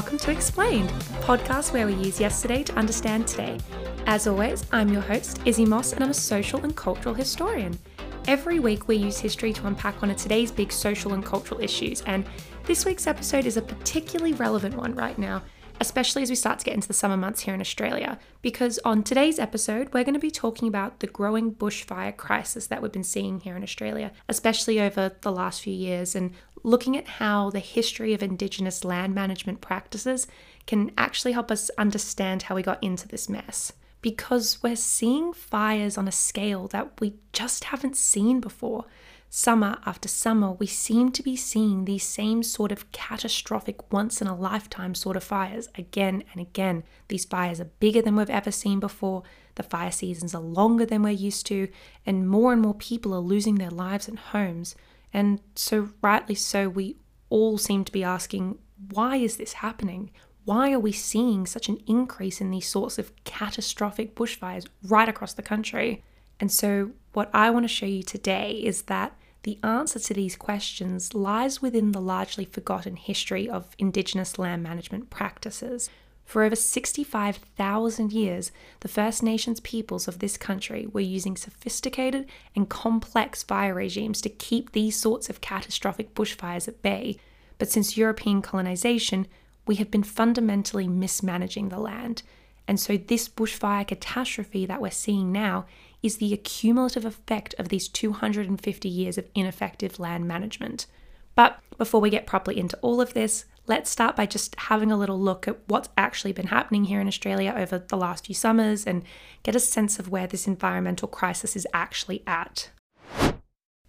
welcome 0.00 0.16
to 0.16 0.30
Explained, 0.30 0.88
podcast 1.20 1.74
where 1.74 1.86
we 1.86 1.92
use 1.92 2.18
yesterday 2.18 2.62
to 2.62 2.72
understand 2.72 3.28
today. 3.28 3.58
As 4.06 4.26
always, 4.26 4.64
I'm 4.72 4.90
your 4.90 5.02
host, 5.02 5.42
Izzy 5.44 5.66
Moss, 5.66 5.92
and 5.92 6.02
I'm 6.02 6.08
a 6.08 6.14
social 6.14 6.64
and 6.64 6.74
cultural 6.74 7.14
historian. 7.14 7.78
Every 8.26 8.60
week, 8.60 8.88
we 8.88 8.96
use 8.96 9.18
history 9.18 9.52
to 9.52 9.66
unpack 9.66 10.00
one 10.00 10.10
of 10.10 10.16
today's 10.16 10.50
big 10.50 10.72
social 10.72 11.12
and 11.12 11.22
cultural 11.22 11.60
issues, 11.60 12.00
and 12.06 12.24
this 12.64 12.86
week's 12.86 13.06
episode 13.06 13.44
is 13.44 13.58
a 13.58 13.62
particularly 13.62 14.32
relevant 14.32 14.74
one 14.74 14.94
right 14.94 15.18
now, 15.18 15.42
especially 15.80 16.22
as 16.22 16.30
we 16.30 16.34
start 16.34 16.58
to 16.60 16.64
get 16.64 16.74
into 16.74 16.88
the 16.88 16.94
summer 16.94 17.18
months 17.18 17.42
here 17.42 17.52
in 17.52 17.60
Australia. 17.60 18.18
Because 18.40 18.78
on 18.86 19.02
today's 19.02 19.38
episode, 19.38 19.92
we're 19.92 20.04
going 20.04 20.14
to 20.14 20.18
be 20.18 20.30
talking 20.30 20.66
about 20.66 21.00
the 21.00 21.08
growing 21.08 21.52
bushfire 21.52 22.16
crisis 22.16 22.66
that 22.68 22.80
we've 22.80 22.90
been 22.90 23.04
seeing 23.04 23.40
here 23.40 23.56
in 23.56 23.62
Australia, 23.62 24.12
especially 24.30 24.80
over 24.80 25.12
the 25.20 25.32
last 25.32 25.60
few 25.60 25.74
years, 25.74 26.14
and 26.14 26.32
looking 26.62 26.96
at 26.96 27.08
how 27.08 27.50
the 27.50 27.58
history 27.58 28.14
of 28.14 28.22
Indigenous 28.22 28.84
land 28.84 29.14
management 29.14 29.60
practices 29.60 30.26
can 30.66 30.92
actually 30.96 31.32
help 31.32 31.50
us 31.50 31.70
understand 31.78 32.42
how 32.42 32.54
we 32.54 32.62
got 32.62 32.82
into 32.82 33.08
this 33.08 33.28
mess. 33.28 33.72
Because 34.02 34.62
we're 34.62 34.76
seeing 34.76 35.32
fires 35.32 35.98
on 35.98 36.08
a 36.08 36.12
scale 36.12 36.68
that 36.68 37.00
we 37.00 37.14
just 37.32 37.64
haven't 37.64 37.96
seen 37.96 38.40
before. 38.40 38.86
Summer 39.32 39.78
after 39.86 40.08
summer, 40.08 40.52
we 40.52 40.66
seem 40.66 41.12
to 41.12 41.22
be 41.22 41.36
seeing 41.36 41.84
these 41.84 42.02
same 42.02 42.42
sort 42.42 42.72
of 42.72 42.90
catastrophic, 42.90 43.92
once 43.92 44.20
in 44.20 44.26
a 44.26 44.34
lifetime 44.34 44.94
sort 44.94 45.16
of 45.16 45.22
fires 45.22 45.68
again 45.76 46.24
and 46.32 46.40
again. 46.40 46.82
These 47.08 47.26
fires 47.26 47.60
are 47.60 47.70
bigger 47.78 48.02
than 48.02 48.16
we've 48.16 48.28
ever 48.28 48.50
seen 48.50 48.80
before, 48.80 49.22
the 49.54 49.62
fire 49.62 49.92
seasons 49.92 50.34
are 50.34 50.40
longer 50.40 50.86
than 50.86 51.02
we're 51.02 51.10
used 51.10 51.46
to, 51.46 51.68
and 52.06 52.28
more 52.28 52.52
and 52.52 52.62
more 52.62 52.74
people 52.74 53.14
are 53.14 53.20
losing 53.20 53.56
their 53.56 53.70
lives 53.70 54.08
and 54.08 54.18
homes. 54.18 54.74
And 55.12 55.40
so, 55.54 55.90
rightly 56.02 56.34
so, 56.34 56.68
we 56.68 56.96
all 57.28 57.58
seem 57.58 57.84
to 57.84 57.92
be 57.92 58.04
asking, 58.04 58.58
why 58.90 59.16
is 59.16 59.36
this 59.36 59.54
happening? 59.54 60.10
Why 60.44 60.72
are 60.72 60.80
we 60.80 60.92
seeing 60.92 61.46
such 61.46 61.68
an 61.68 61.78
increase 61.86 62.40
in 62.40 62.50
these 62.50 62.68
sorts 62.68 62.98
of 62.98 63.12
catastrophic 63.24 64.14
bushfires 64.14 64.66
right 64.82 65.08
across 65.08 65.34
the 65.34 65.42
country? 65.42 66.02
And 66.38 66.50
so, 66.50 66.92
what 67.12 67.30
I 67.34 67.50
want 67.50 67.64
to 67.64 67.68
show 67.68 67.86
you 67.86 68.02
today 68.02 68.52
is 68.52 68.82
that 68.82 69.16
the 69.42 69.58
answer 69.62 69.98
to 69.98 70.14
these 70.14 70.36
questions 70.36 71.14
lies 71.14 71.62
within 71.62 71.92
the 71.92 72.00
largely 72.00 72.44
forgotten 72.44 72.96
history 72.96 73.48
of 73.48 73.74
Indigenous 73.78 74.38
land 74.38 74.62
management 74.62 75.10
practices. 75.10 75.88
For 76.30 76.44
over 76.44 76.54
65,000 76.54 78.12
years, 78.12 78.52
the 78.82 78.88
First 78.88 79.20
Nations 79.20 79.58
peoples 79.58 80.06
of 80.06 80.20
this 80.20 80.36
country 80.36 80.86
were 80.86 81.00
using 81.00 81.36
sophisticated 81.36 82.24
and 82.54 82.68
complex 82.68 83.42
fire 83.42 83.74
regimes 83.74 84.20
to 84.20 84.28
keep 84.28 84.70
these 84.70 84.94
sorts 84.94 85.28
of 85.28 85.40
catastrophic 85.40 86.14
bushfires 86.14 86.68
at 86.68 86.82
bay. 86.82 87.16
But 87.58 87.68
since 87.68 87.96
European 87.96 88.42
colonization, 88.42 89.26
we 89.66 89.74
have 89.74 89.90
been 89.90 90.04
fundamentally 90.04 90.86
mismanaging 90.86 91.68
the 91.68 91.80
land. 91.80 92.22
And 92.68 92.78
so, 92.78 92.96
this 92.96 93.28
bushfire 93.28 93.88
catastrophe 93.88 94.64
that 94.66 94.80
we're 94.80 94.92
seeing 94.92 95.32
now 95.32 95.66
is 96.00 96.18
the 96.18 96.32
accumulative 96.32 97.04
effect 97.04 97.56
of 97.58 97.70
these 97.70 97.88
250 97.88 98.88
years 98.88 99.18
of 99.18 99.26
ineffective 99.34 99.98
land 99.98 100.28
management. 100.28 100.86
But 101.34 101.58
before 101.76 102.00
we 102.00 102.08
get 102.08 102.28
properly 102.28 102.60
into 102.60 102.78
all 102.82 103.00
of 103.00 103.14
this, 103.14 103.46
let's 103.70 103.88
start 103.88 104.16
by 104.16 104.26
just 104.26 104.56
having 104.56 104.90
a 104.90 104.96
little 104.96 105.18
look 105.18 105.46
at 105.46 105.56
what's 105.68 105.88
actually 105.96 106.32
been 106.32 106.48
happening 106.48 106.86
here 106.86 107.00
in 107.00 107.06
Australia 107.06 107.54
over 107.56 107.78
the 107.78 107.96
last 107.96 108.26
few 108.26 108.34
summers 108.34 108.84
and 108.84 109.04
get 109.44 109.54
a 109.54 109.60
sense 109.60 110.00
of 110.00 110.08
where 110.08 110.26
this 110.26 110.48
environmental 110.48 111.06
crisis 111.06 111.54
is 111.54 111.68
actually 111.72 112.20
at. 112.26 112.70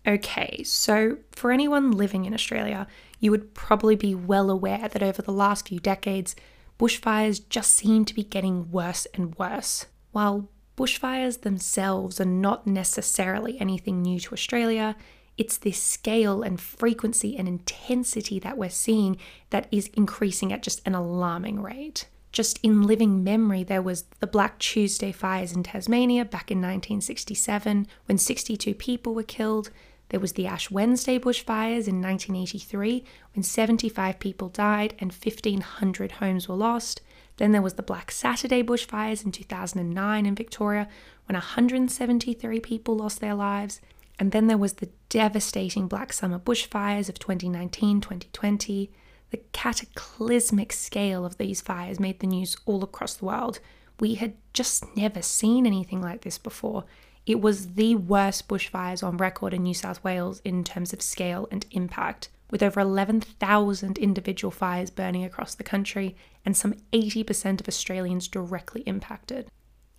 Okay, 0.05 0.61
so 0.63 1.17
for 1.31 1.51
anyone 1.51 1.89
living 1.89 2.25
in 2.25 2.33
Australia, 2.33 2.85
you 3.19 3.31
would 3.31 3.55
probably 3.55 3.95
be 3.95 4.13
well 4.13 4.51
aware 4.51 4.87
that 4.87 5.01
over 5.01 5.23
the 5.23 5.31
last 5.31 5.67
few 5.67 5.79
decades, 5.79 6.35
bushfires 6.79 7.41
just 7.49 7.71
seem 7.71 8.05
to 8.05 8.13
be 8.13 8.23
getting 8.23 8.69
worse 8.69 9.07
and 9.15 9.33
worse. 9.35 9.87
While 10.11 10.47
bushfires 10.77 11.41
themselves 11.41 12.21
are 12.21 12.25
not 12.25 12.67
necessarily 12.67 13.59
anything 13.59 14.03
new 14.03 14.19
to 14.19 14.33
Australia. 14.33 14.95
It's 15.41 15.57
this 15.57 15.81
scale 15.81 16.43
and 16.43 16.61
frequency 16.61 17.35
and 17.35 17.47
intensity 17.47 18.37
that 18.37 18.59
we're 18.59 18.69
seeing 18.69 19.17
that 19.49 19.67
is 19.71 19.89
increasing 19.95 20.53
at 20.53 20.61
just 20.61 20.85
an 20.85 20.93
alarming 20.93 21.63
rate. 21.63 22.05
Just 22.31 22.59
in 22.61 22.83
living 22.83 23.23
memory, 23.23 23.63
there 23.63 23.81
was 23.81 24.03
the 24.19 24.27
Black 24.27 24.59
Tuesday 24.59 25.11
fires 25.11 25.51
in 25.51 25.63
Tasmania 25.63 26.25
back 26.25 26.51
in 26.51 26.59
1967 26.59 27.87
when 28.05 28.19
62 28.19 28.75
people 28.75 29.15
were 29.15 29.23
killed. 29.23 29.71
There 30.09 30.19
was 30.19 30.33
the 30.33 30.45
Ash 30.45 30.69
Wednesday 30.69 31.17
bushfires 31.17 31.87
in 31.87 32.03
1983 32.03 33.03
when 33.33 33.41
75 33.41 34.19
people 34.19 34.49
died 34.49 34.93
and 34.99 35.11
1,500 35.11 36.11
homes 36.11 36.47
were 36.47 36.53
lost. 36.53 37.01
Then 37.37 37.51
there 37.51 37.63
was 37.63 37.73
the 37.73 37.81
Black 37.81 38.11
Saturday 38.11 38.61
bushfires 38.61 39.25
in 39.25 39.31
2009 39.31 40.25
in 40.27 40.35
Victoria 40.35 40.87
when 41.25 41.33
173 41.33 42.59
people 42.59 42.95
lost 42.95 43.21
their 43.21 43.33
lives. 43.33 43.81
And 44.19 44.31
then 44.31 44.47
there 44.47 44.57
was 44.57 44.73
the 44.73 44.89
devastating 45.09 45.87
Black 45.87 46.13
Summer 46.13 46.39
bushfires 46.39 47.09
of 47.09 47.19
2019 47.19 48.01
2020. 48.01 48.91
The 49.31 49.41
cataclysmic 49.53 50.73
scale 50.73 51.25
of 51.25 51.37
these 51.37 51.61
fires 51.61 51.99
made 51.99 52.19
the 52.19 52.27
news 52.27 52.57
all 52.65 52.83
across 52.83 53.15
the 53.15 53.25
world. 53.25 53.59
We 53.99 54.15
had 54.15 54.33
just 54.53 54.95
never 54.95 55.21
seen 55.21 55.65
anything 55.65 56.01
like 56.01 56.21
this 56.21 56.37
before. 56.37 56.85
It 57.25 57.39
was 57.39 57.73
the 57.73 57.95
worst 57.95 58.47
bushfires 58.47 59.03
on 59.03 59.17
record 59.17 59.53
in 59.53 59.63
New 59.63 59.73
South 59.73 60.03
Wales 60.03 60.41
in 60.43 60.63
terms 60.63 60.91
of 60.91 61.01
scale 61.01 61.47
and 61.51 61.65
impact 61.71 62.29
with 62.49 62.61
over 62.61 62.79
11,000 62.79 63.97
individual 63.97 64.51
fires 64.51 64.89
burning 64.89 65.23
across 65.23 65.55
the 65.55 65.63
country 65.63 66.15
and 66.45 66.55
some 66.55 66.75
80% 66.91 67.61
of 67.61 67.67
Australians 67.67 68.27
directly 68.27 68.81
impacted. 68.81 69.49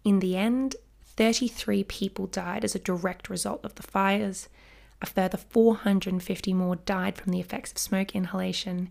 In 0.05 0.19
the 0.19 0.37
end, 0.37 0.77
33 1.17 1.85
people 1.85 2.27
died 2.27 2.65
as 2.65 2.75
a 2.75 2.81
direct 2.81 3.29
result 3.29 3.65
of 3.65 3.75
the 3.77 3.83
fires. 3.83 4.49
A 5.01 5.07
further 5.07 5.39
450 5.39 6.55
more 6.55 6.77
died 6.77 7.17
from 7.17 7.33
the 7.33 7.41
effects 7.41 7.73
of 7.73 7.79
smoke 7.79 8.15
inhalation. 8.15 8.91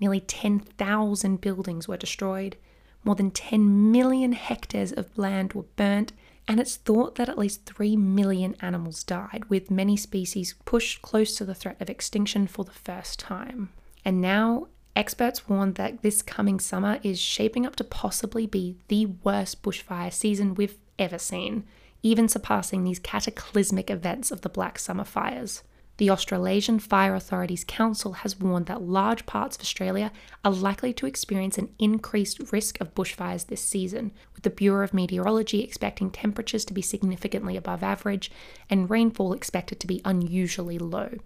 Nearly 0.00 0.20
10,000 0.20 1.40
buildings 1.40 1.86
were 1.86 1.96
destroyed. 1.96 2.56
More 3.04 3.14
than 3.14 3.30
10 3.30 3.90
million 3.92 4.32
hectares 4.32 4.92
of 4.92 5.16
land 5.18 5.52
were 5.52 5.64
burnt, 5.76 6.12
and 6.48 6.58
it's 6.60 6.76
thought 6.76 7.14
that 7.16 7.28
at 7.28 7.38
least 7.38 7.64
3 7.66 7.96
million 7.96 8.56
animals 8.60 9.02
died, 9.04 9.44
with 9.48 9.70
many 9.70 9.96
species 9.96 10.54
pushed 10.64 11.02
close 11.02 11.36
to 11.36 11.44
the 11.44 11.54
threat 11.54 11.80
of 11.80 11.88
extinction 11.88 12.46
for 12.46 12.64
the 12.64 12.72
first 12.72 13.18
time. 13.18 13.70
And 14.04 14.20
now, 14.20 14.66
experts 14.96 15.48
warn 15.48 15.74
that 15.74 16.02
this 16.02 16.22
coming 16.22 16.58
summer 16.60 16.98
is 17.02 17.20
shaping 17.20 17.64
up 17.64 17.76
to 17.76 17.84
possibly 17.84 18.46
be 18.46 18.76
the 18.88 19.06
worst 19.06 19.62
bushfire 19.62 20.12
season 20.12 20.54
we've 20.54 20.76
ever 20.98 21.18
seen, 21.18 21.64
even 22.02 22.28
surpassing 22.28 22.84
these 22.84 22.98
cataclysmic 22.98 23.90
events 23.90 24.30
of 24.30 24.40
the 24.40 24.48
Black 24.48 24.78
Summer 24.78 25.04
fires. 25.04 25.62
The 25.98 26.10
Australasian 26.10 26.78
Fire 26.78 27.14
Authorities 27.14 27.64
Council 27.64 28.14
has 28.14 28.40
warned 28.40 28.66
that 28.66 28.82
large 28.82 29.26
parts 29.26 29.56
of 29.56 29.62
Australia 29.62 30.10
are 30.44 30.50
likely 30.50 30.92
to 30.94 31.06
experience 31.06 31.58
an 31.58 31.68
increased 31.78 32.50
risk 32.50 32.80
of 32.80 32.94
bushfires 32.94 33.46
this 33.46 33.62
season, 33.62 34.10
with 34.34 34.42
the 34.42 34.50
Bureau 34.50 34.84
of 34.84 34.94
Meteorology 34.94 35.62
expecting 35.62 36.10
temperatures 36.10 36.64
to 36.64 36.74
be 36.74 36.82
significantly 36.82 37.56
above 37.56 37.82
average 37.82 38.32
and 38.70 38.90
rainfall 38.90 39.32
expected 39.32 39.78
to 39.80 39.86
be 39.86 40.00
unusually 40.04 40.78
low. 40.78 41.18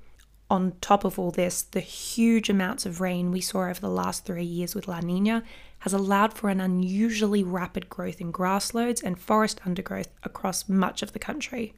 On 0.50 0.72
top 0.80 1.04
of 1.04 1.18
all 1.18 1.30
this, 1.30 1.62
the 1.62 1.80
huge 1.80 2.48
amounts 2.48 2.86
of 2.86 3.00
rain 3.00 3.32
we 3.32 3.40
saw 3.40 3.68
over 3.68 3.80
the 3.80 3.88
last 3.88 4.24
three 4.24 4.44
years 4.44 4.74
with 4.74 4.88
La 4.88 5.00
Nina 5.00 5.42
has 5.86 5.92
allowed 5.92 6.34
for 6.34 6.50
an 6.50 6.60
unusually 6.60 7.44
rapid 7.44 7.88
growth 7.88 8.20
in 8.20 8.32
grass 8.32 8.74
loads 8.74 9.00
and 9.00 9.16
forest 9.16 9.60
undergrowth 9.64 10.08
across 10.24 10.68
much 10.68 11.00
of 11.00 11.12
the 11.12 11.18
country. 11.20 11.74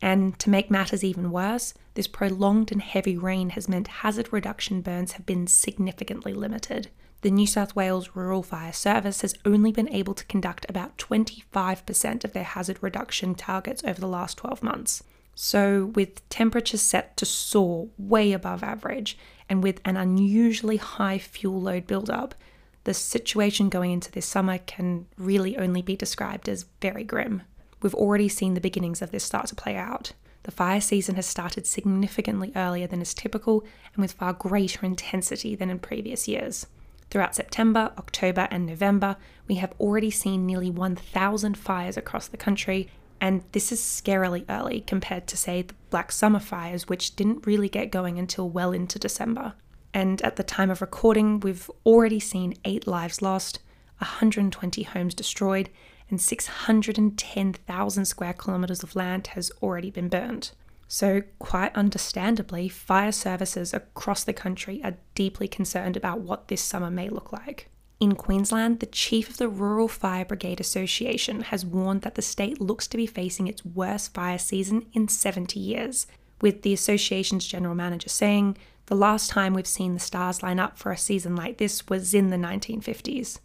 And 0.00 0.36
to 0.40 0.50
make 0.50 0.68
matters 0.68 1.04
even 1.04 1.30
worse, 1.30 1.72
this 1.94 2.08
prolonged 2.08 2.72
and 2.72 2.82
heavy 2.82 3.16
rain 3.16 3.50
has 3.50 3.68
meant 3.68 3.86
hazard 3.86 4.32
reduction 4.32 4.80
burns 4.80 5.12
have 5.12 5.24
been 5.24 5.46
significantly 5.46 6.34
limited. 6.34 6.88
The 7.20 7.30
New 7.30 7.46
South 7.46 7.76
Wales 7.76 8.10
Rural 8.16 8.42
Fire 8.42 8.72
Service 8.72 9.20
has 9.20 9.36
only 9.44 9.70
been 9.70 9.88
able 9.90 10.14
to 10.14 10.24
conduct 10.24 10.66
about 10.68 10.98
25% 10.98 12.24
of 12.24 12.32
their 12.32 12.42
hazard 12.42 12.78
reduction 12.80 13.36
targets 13.36 13.84
over 13.84 14.00
the 14.00 14.08
last 14.08 14.38
12 14.38 14.64
months. 14.64 15.04
So, 15.36 15.92
with 15.94 16.28
temperatures 16.28 16.82
set 16.82 17.16
to 17.18 17.24
soar 17.24 17.90
way 17.96 18.32
above 18.32 18.64
average 18.64 19.16
and 19.48 19.62
with 19.62 19.80
an 19.84 19.96
unusually 19.96 20.78
high 20.78 21.18
fuel 21.18 21.60
load 21.60 21.86
buildup, 21.86 22.34
the 22.84 22.94
situation 22.94 23.68
going 23.68 23.92
into 23.92 24.10
this 24.10 24.26
summer 24.26 24.58
can 24.58 25.06
really 25.16 25.56
only 25.56 25.82
be 25.82 25.96
described 25.96 26.48
as 26.48 26.66
very 26.80 27.04
grim. 27.04 27.42
We've 27.80 27.94
already 27.94 28.28
seen 28.28 28.54
the 28.54 28.60
beginnings 28.60 29.02
of 29.02 29.10
this 29.10 29.24
start 29.24 29.46
to 29.46 29.54
play 29.54 29.76
out. 29.76 30.12
The 30.44 30.50
fire 30.50 30.80
season 30.80 31.14
has 31.14 31.26
started 31.26 31.66
significantly 31.66 32.52
earlier 32.56 32.86
than 32.86 33.00
is 33.00 33.14
typical 33.14 33.64
and 33.94 34.02
with 34.02 34.12
far 34.12 34.32
greater 34.32 34.84
intensity 34.84 35.54
than 35.54 35.70
in 35.70 35.78
previous 35.78 36.26
years. 36.26 36.66
Throughout 37.10 37.34
September, 37.34 37.92
October, 37.98 38.48
and 38.50 38.66
November, 38.66 39.16
we 39.46 39.56
have 39.56 39.74
already 39.78 40.10
seen 40.10 40.46
nearly 40.46 40.70
1,000 40.70 41.56
fires 41.58 41.96
across 41.96 42.26
the 42.26 42.36
country, 42.36 42.88
and 43.20 43.44
this 43.52 43.70
is 43.70 43.80
scarily 43.80 44.44
early 44.48 44.80
compared 44.80 45.26
to, 45.28 45.36
say, 45.36 45.62
the 45.62 45.74
Black 45.90 46.10
Summer 46.10 46.40
fires, 46.40 46.88
which 46.88 47.14
didn't 47.14 47.46
really 47.46 47.68
get 47.68 47.92
going 47.92 48.18
until 48.18 48.48
well 48.48 48.72
into 48.72 48.98
December. 48.98 49.52
And 49.94 50.22
at 50.22 50.36
the 50.36 50.42
time 50.42 50.70
of 50.70 50.80
recording, 50.80 51.40
we've 51.40 51.70
already 51.84 52.20
seen 52.20 52.54
eight 52.64 52.86
lives 52.86 53.20
lost, 53.20 53.58
120 53.98 54.82
homes 54.84 55.14
destroyed, 55.14 55.68
and 56.08 56.20
610,000 56.20 58.04
square 58.04 58.32
kilometres 58.32 58.82
of 58.82 58.96
land 58.96 59.28
has 59.28 59.50
already 59.62 59.90
been 59.90 60.08
burned. 60.08 60.52
So, 60.88 61.22
quite 61.38 61.74
understandably, 61.74 62.68
fire 62.68 63.12
services 63.12 63.72
across 63.72 64.24
the 64.24 64.34
country 64.34 64.82
are 64.84 64.98
deeply 65.14 65.48
concerned 65.48 65.96
about 65.96 66.20
what 66.20 66.48
this 66.48 66.60
summer 66.60 66.90
may 66.90 67.08
look 67.08 67.32
like. 67.32 67.70
In 67.98 68.14
Queensland, 68.14 68.80
the 68.80 68.86
chief 68.86 69.30
of 69.30 69.36
the 69.38 69.48
Rural 69.48 69.88
Fire 69.88 70.24
Brigade 70.24 70.60
Association 70.60 71.42
has 71.42 71.64
warned 71.64 72.02
that 72.02 72.16
the 72.16 72.20
state 72.20 72.60
looks 72.60 72.86
to 72.88 72.96
be 72.96 73.06
facing 73.06 73.46
its 73.46 73.64
worst 73.64 74.12
fire 74.12 74.38
season 74.38 74.84
in 74.92 75.08
70 75.08 75.58
years, 75.58 76.06
with 76.42 76.60
the 76.62 76.74
association's 76.74 77.46
general 77.46 77.74
manager 77.74 78.10
saying, 78.10 78.58
The 78.92 78.98
last 78.98 79.30
time 79.30 79.54
we've 79.54 79.66
seen 79.66 79.94
the 79.94 80.00
stars 80.00 80.42
line 80.42 80.60
up 80.60 80.76
for 80.76 80.92
a 80.92 80.98
season 80.98 81.34
like 81.34 81.56
this 81.56 81.88
was 81.88 82.12
in 82.12 82.28
the 82.28 82.36
1950s. 82.36 83.38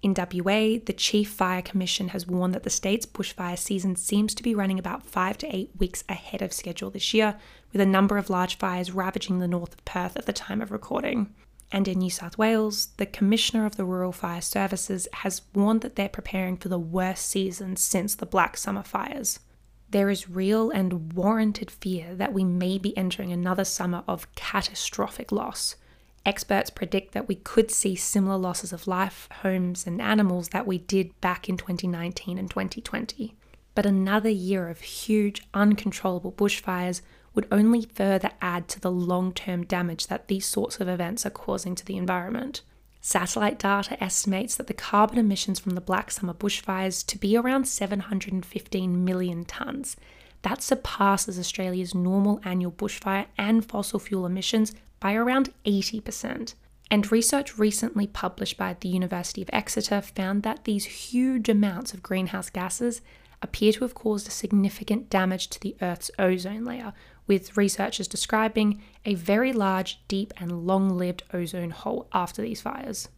In 0.00 0.14
WA, 0.14 0.78
the 0.82 0.94
Chief 0.96 1.28
Fire 1.28 1.60
Commission 1.60 2.08
has 2.08 2.26
warned 2.26 2.54
that 2.54 2.62
the 2.62 2.70
state's 2.70 3.04
bushfire 3.04 3.58
season 3.58 3.96
seems 3.96 4.34
to 4.34 4.42
be 4.42 4.54
running 4.54 4.78
about 4.78 5.04
five 5.04 5.36
to 5.36 5.54
eight 5.54 5.72
weeks 5.76 6.04
ahead 6.08 6.40
of 6.40 6.54
schedule 6.54 6.88
this 6.88 7.12
year, 7.12 7.36
with 7.70 7.82
a 7.82 7.84
number 7.84 8.16
of 8.16 8.30
large 8.30 8.56
fires 8.56 8.92
ravaging 8.92 9.40
the 9.40 9.46
north 9.46 9.74
of 9.74 9.84
Perth 9.84 10.16
at 10.16 10.24
the 10.24 10.32
time 10.32 10.62
of 10.62 10.70
recording. 10.70 11.34
And 11.70 11.86
in 11.86 11.98
New 11.98 12.08
South 12.08 12.38
Wales, 12.38 12.86
the 12.96 13.04
Commissioner 13.04 13.66
of 13.66 13.76
the 13.76 13.84
Rural 13.84 14.10
Fire 14.10 14.40
Services 14.40 15.06
has 15.12 15.42
warned 15.54 15.82
that 15.82 15.96
they're 15.96 16.08
preparing 16.08 16.56
for 16.56 16.70
the 16.70 16.78
worst 16.78 17.28
season 17.28 17.76
since 17.76 18.14
the 18.14 18.24
Black 18.24 18.56
Summer 18.56 18.82
fires. 18.82 19.38
There 19.94 20.10
is 20.10 20.28
real 20.28 20.70
and 20.70 21.12
warranted 21.12 21.70
fear 21.70 22.16
that 22.16 22.32
we 22.32 22.42
may 22.42 22.78
be 22.78 22.98
entering 22.98 23.32
another 23.32 23.64
summer 23.64 24.02
of 24.08 24.26
catastrophic 24.34 25.30
loss. 25.30 25.76
Experts 26.26 26.68
predict 26.68 27.14
that 27.14 27.28
we 27.28 27.36
could 27.36 27.70
see 27.70 27.94
similar 27.94 28.36
losses 28.36 28.72
of 28.72 28.88
life, 28.88 29.28
homes, 29.42 29.86
and 29.86 30.02
animals 30.02 30.48
that 30.48 30.66
we 30.66 30.78
did 30.78 31.20
back 31.20 31.48
in 31.48 31.56
2019 31.56 32.38
and 32.38 32.50
2020. 32.50 33.36
But 33.76 33.86
another 33.86 34.28
year 34.28 34.68
of 34.68 34.80
huge, 34.80 35.46
uncontrollable 35.54 36.32
bushfires 36.32 37.00
would 37.36 37.46
only 37.52 37.82
further 37.82 38.32
add 38.42 38.66
to 38.70 38.80
the 38.80 38.90
long 38.90 39.32
term 39.32 39.64
damage 39.64 40.08
that 40.08 40.26
these 40.26 40.44
sorts 40.44 40.80
of 40.80 40.88
events 40.88 41.24
are 41.24 41.30
causing 41.30 41.76
to 41.76 41.84
the 41.84 41.96
environment. 41.96 42.62
Satellite 43.06 43.58
data 43.58 44.02
estimates 44.02 44.56
that 44.56 44.66
the 44.66 44.72
carbon 44.72 45.18
emissions 45.18 45.58
from 45.60 45.74
the 45.74 45.82
Black 45.82 46.10
Summer 46.10 46.32
bushfires 46.32 47.04
to 47.04 47.18
be 47.18 47.36
around 47.36 47.68
715 47.68 49.04
million 49.04 49.44
tonnes. 49.44 49.96
That 50.40 50.62
surpasses 50.62 51.38
Australia's 51.38 51.94
normal 51.94 52.40
annual 52.44 52.72
bushfire 52.72 53.26
and 53.36 53.62
fossil 53.62 53.98
fuel 53.98 54.24
emissions 54.24 54.72
by 55.00 55.12
around 55.12 55.52
80%. 55.66 56.54
And 56.90 57.12
research 57.12 57.58
recently 57.58 58.06
published 58.06 58.56
by 58.56 58.74
the 58.80 58.88
University 58.88 59.42
of 59.42 59.50
Exeter 59.52 60.00
found 60.00 60.42
that 60.44 60.64
these 60.64 60.86
huge 60.86 61.50
amounts 61.50 61.92
of 61.92 62.02
greenhouse 62.02 62.48
gases 62.48 63.02
appear 63.42 63.72
to 63.72 63.80
have 63.80 63.94
caused 63.94 64.28
a 64.28 64.30
significant 64.30 65.10
damage 65.10 65.48
to 65.48 65.60
the 65.60 65.76
Earth's 65.82 66.10
ozone 66.18 66.64
layer, 66.64 66.94
with 67.26 67.56
researchers 67.56 68.08
describing 68.08 68.82
a 69.04 69.14
very 69.14 69.52
large, 69.52 70.00
deep, 70.08 70.32
and 70.36 70.66
long 70.66 70.90
lived 70.90 71.22
ozone 71.32 71.70
hole 71.70 72.08
after 72.12 72.42
these 72.42 72.60
fires. 72.60 73.08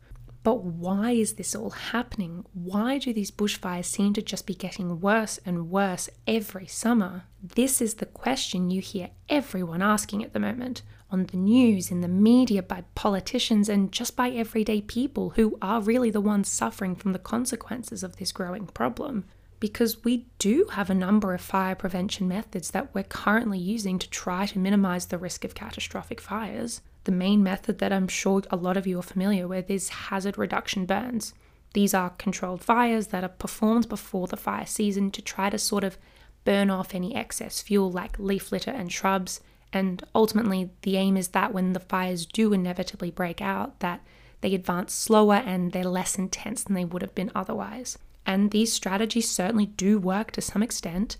But 0.47 0.63
why 0.63 1.11
is 1.11 1.33
this 1.33 1.57
all 1.57 1.71
happening? 1.71 2.45
Why 2.55 2.99
do 2.99 3.13
these 3.13 3.33
bushfires 3.33 3.87
seem 3.87 4.13
to 4.13 4.23
just 4.23 4.47
be 4.47 4.55
getting 4.55 5.01
worse 5.01 5.41
and 5.45 5.71
worse 5.71 6.09
every 6.25 6.69
summer? 6.69 7.25
This 7.43 7.81
is 7.81 7.95
the 7.95 8.07
question 8.07 8.71
you 8.71 8.81
hear 8.81 9.11
everyone 9.29 9.83
asking 9.83 10.23
at 10.23 10.35
the 10.35 10.39
moment 10.39 10.83
on 11.11 11.27
the 11.27 11.37
news, 11.37 11.91
in 11.91 12.01
the 12.01 12.07
media, 12.07 12.63
by 12.63 12.85
politicians, 12.95 13.69
and 13.69 13.91
just 13.91 14.15
by 14.15 14.31
everyday 14.31 14.81
people 14.81 15.31
who 15.31 15.59
are 15.61 15.81
really 15.81 16.11
the 16.11 16.21
ones 16.21 16.49
suffering 16.49 16.95
from 16.95 17.13
the 17.13 17.19
consequences 17.19 18.05
of 18.05 18.17
this 18.19 18.31
growing 18.31 18.67
problem. 18.67 19.25
Because 19.59 20.05
we 20.05 20.27
do 20.39 20.69
have 20.73 20.91
a 20.91 20.95
number 20.95 21.33
of 21.33 21.41
fire 21.41 21.75
prevention 21.75 22.29
methods 22.29 22.71
that 22.73 22.95
we're 22.95 23.05
currently 23.05 23.59
using 23.59 23.99
to 23.99 24.11
try 24.11 24.47
to 24.47 24.59
minimize 24.59 25.07
the 25.07 25.19
risk 25.19 25.45
of 25.45 25.55
catastrophic 25.55 26.21
fires. 26.21 26.83
The 27.05 27.13
main 27.13 27.43
method 27.43 27.79
that 27.79 27.93
I'm 27.93 28.09
sure 28.09 28.43
a 28.51 28.57
lot 28.57 28.77
of 28.77 28.87
you 28.87 28.99
are 28.99 29.03
familiar 29.03 29.49
with 29.49 29.71
is 29.71 29.89
hazard 29.89 30.37
reduction 30.37 30.85
burns. 30.85 31.33
These 31.73 31.95
are 31.95 32.11
controlled 32.11 32.65
fires 32.65 33.09
that 33.09 33.25
are 33.25 33.29
performed 33.29 33.89
before 33.89 34.27
the 34.27 34.37
fire 34.37 34.67
season 34.67 35.11
to 35.13 35.23
try 35.23 35.51
to 35.51 35.59
sort 35.59 35.85
of 35.85 35.99
burn 36.45 36.71
off 36.71 36.95
any 36.95 37.15
excess 37.15 37.61
fuel 37.61 37.91
like 37.91 38.19
leaf 38.19 38.51
litter 38.53 38.71
and 38.71 38.91
shrubs. 38.91 39.41
And 39.73 40.03
ultimately, 40.15 40.71
the 40.83 40.97
aim 40.97 41.17
is 41.17 41.29
that 41.29 41.53
when 41.53 41.73
the 41.73 41.81
fires 41.81 42.25
do 42.25 42.53
inevitably 42.53 43.11
break 43.11 43.41
out, 43.41 43.81
that 43.81 44.01
they 44.41 44.55
advance 44.55 44.93
slower 44.93 45.43
and 45.45 45.73
they're 45.73 45.85
less 45.85 46.17
intense 46.17 46.65
than 46.65 46.75
they 46.75 46.85
would 46.85 47.03
have 47.03 47.15
been 47.15 47.33
otherwise. 47.35 47.99
And 48.27 48.51
these 48.51 48.73
strategies 48.73 49.31
certainly 49.31 49.67
do 49.67 49.99
work 49.99 50.33
to 50.33 50.41
some 50.43 50.63
extent, 50.63 51.17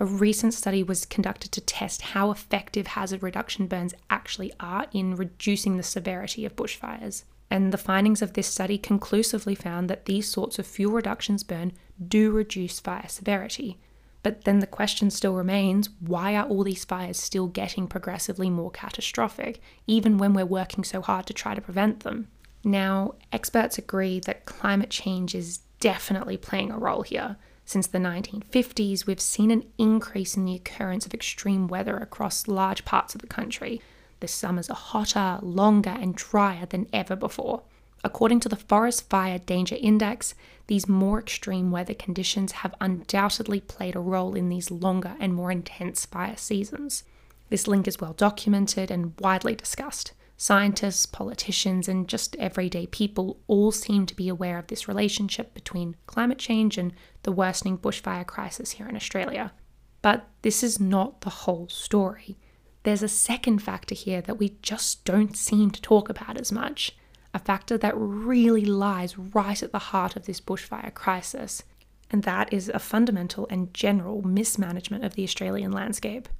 a 0.00 0.04
recent 0.04 0.54
study 0.54 0.82
was 0.82 1.04
conducted 1.04 1.52
to 1.52 1.60
test 1.60 2.02
how 2.02 2.30
effective 2.30 2.88
hazard 2.88 3.22
reduction 3.22 3.66
burns 3.66 3.94
actually 4.08 4.50
are 4.58 4.86
in 4.92 5.14
reducing 5.14 5.76
the 5.76 5.82
severity 5.82 6.44
of 6.44 6.56
bushfires. 6.56 7.24
And 7.50 7.72
the 7.72 7.78
findings 7.78 8.22
of 8.22 8.32
this 8.32 8.46
study 8.46 8.78
conclusively 8.78 9.54
found 9.54 9.90
that 9.90 10.06
these 10.06 10.26
sorts 10.26 10.58
of 10.58 10.66
fuel 10.66 10.92
reductions 10.92 11.42
burn 11.42 11.72
do 12.08 12.30
reduce 12.30 12.80
fire 12.80 13.08
severity. 13.08 13.78
But 14.22 14.44
then 14.44 14.60
the 14.60 14.66
question 14.66 15.10
still 15.10 15.34
remains 15.34 15.90
why 16.00 16.34
are 16.34 16.46
all 16.46 16.64
these 16.64 16.84
fires 16.84 17.18
still 17.18 17.46
getting 17.46 17.86
progressively 17.86 18.50
more 18.50 18.70
catastrophic, 18.70 19.60
even 19.86 20.18
when 20.18 20.32
we're 20.32 20.46
working 20.46 20.84
so 20.84 21.00
hard 21.00 21.26
to 21.26 21.34
try 21.34 21.54
to 21.54 21.60
prevent 21.60 22.00
them? 22.00 22.28
Now, 22.64 23.14
experts 23.32 23.78
agree 23.78 24.20
that 24.20 24.44
climate 24.44 24.90
change 24.90 25.34
is 25.34 25.60
definitely 25.80 26.36
playing 26.36 26.70
a 26.70 26.78
role 26.78 27.02
here. 27.02 27.36
Since 27.64 27.88
the 27.88 27.98
1950s, 27.98 29.06
we've 29.06 29.20
seen 29.20 29.50
an 29.50 29.64
increase 29.78 30.36
in 30.36 30.44
the 30.44 30.54
occurrence 30.54 31.06
of 31.06 31.14
extreme 31.14 31.68
weather 31.68 31.96
across 31.96 32.48
large 32.48 32.84
parts 32.84 33.14
of 33.14 33.20
the 33.20 33.26
country. 33.26 33.80
The 34.20 34.28
summers 34.28 34.68
are 34.68 34.76
hotter, 34.76 35.38
longer, 35.40 35.90
and 35.90 36.14
drier 36.14 36.66
than 36.66 36.88
ever 36.92 37.16
before. 37.16 37.62
According 38.02 38.40
to 38.40 38.48
the 38.48 38.56
Forest 38.56 39.08
Fire 39.08 39.38
Danger 39.38 39.76
Index, 39.78 40.34
these 40.66 40.88
more 40.88 41.18
extreme 41.18 41.70
weather 41.70 41.94
conditions 41.94 42.52
have 42.52 42.74
undoubtedly 42.80 43.60
played 43.60 43.94
a 43.94 44.00
role 44.00 44.34
in 44.34 44.48
these 44.48 44.70
longer 44.70 45.16
and 45.20 45.34
more 45.34 45.50
intense 45.50 46.06
fire 46.06 46.36
seasons. 46.36 47.04
This 47.50 47.66
link 47.66 47.86
is 47.86 48.00
well 48.00 48.14
documented 48.14 48.90
and 48.90 49.12
widely 49.20 49.54
discussed. 49.54 50.12
Scientists, 50.42 51.04
politicians, 51.04 51.86
and 51.86 52.08
just 52.08 52.34
everyday 52.36 52.86
people 52.86 53.38
all 53.46 53.70
seem 53.70 54.06
to 54.06 54.16
be 54.16 54.26
aware 54.26 54.56
of 54.56 54.68
this 54.68 54.88
relationship 54.88 55.52
between 55.52 55.94
climate 56.06 56.38
change 56.38 56.78
and 56.78 56.94
the 57.24 57.30
worsening 57.30 57.76
bushfire 57.76 58.26
crisis 58.26 58.70
here 58.70 58.88
in 58.88 58.96
Australia. 58.96 59.52
But 60.00 60.26
this 60.40 60.62
is 60.62 60.80
not 60.80 61.20
the 61.20 61.28
whole 61.28 61.68
story. 61.68 62.38
There's 62.84 63.02
a 63.02 63.06
second 63.06 63.58
factor 63.58 63.94
here 63.94 64.22
that 64.22 64.38
we 64.38 64.56
just 64.62 65.04
don't 65.04 65.36
seem 65.36 65.72
to 65.72 65.82
talk 65.82 66.08
about 66.08 66.40
as 66.40 66.50
much, 66.50 66.96
a 67.34 67.38
factor 67.38 67.76
that 67.76 67.92
really 67.94 68.64
lies 68.64 69.18
right 69.18 69.62
at 69.62 69.72
the 69.72 69.78
heart 69.78 70.16
of 70.16 70.24
this 70.24 70.40
bushfire 70.40 70.94
crisis, 70.94 71.64
and 72.10 72.22
that 72.22 72.50
is 72.50 72.70
a 72.70 72.78
fundamental 72.78 73.46
and 73.50 73.74
general 73.74 74.22
mismanagement 74.22 75.04
of 75.04 75.16
the 75.16 75.24
Australian 75.24 75.70
landscape. 75.70 76.30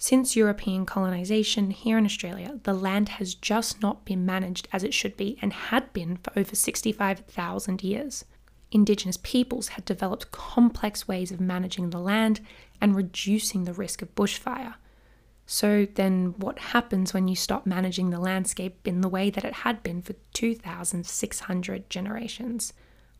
Since 0.00 0.36
European 0.36 0.86
colonisation 0.86 1.72
here 1.72 1.98
in 1.98 2.04
Australia, 2.04 2.60
the 2.62 2.72
land 2.72 3.08
has 3.10 3.34
just 3.34 3.82
not 3.82 4.04
been 4.04 4.24
managed 4.24 4.68
as 4.72 4.84
it 4.84 4.94
should 4.94 5.16
be 5.16 5.36
and 5.42 5.52
had 5.52 5.92
been 5.92 6.18
for 6.18 6.32
over 6.38 6.54
65,000 6.54 7.82
years. 7.82 8.24
Indigenous 8.70 9.18
peoples 9.20 9.68
had 9.68 9.84
developed 9.84 10.30
complex 10.30 11.08
ways 11.08 11.32
of 11.32 11.40
managing 11.40 11.90
the 11.90 11.98
land 11.98 12.40
and 12.80 12.94
reducing 12.94 13.64
the 13.64 13.72
risk 13.72 14.00
of 14.00 14.14
bushfire. 14.14 14.74
So, 15.46 15.88
then 15.94 16.34
what 16.36 16.58
happens 16.58 17.12
when 17.12 17.26
you 17.26 17.34
stop 17.34 17.66
managing 17.66 18.10
the 18.10 18.20
landscape 18.20 18.86
in 18.86 19.00
the 19.00 19.08
way 19.08 19.30
that 19.30 19.44
it 19.44 19.54
had 19.54 19.82
been 19.82 20.02
for 20.02 20.12
2,600 20.32 21.90
generations? 21.90 22.72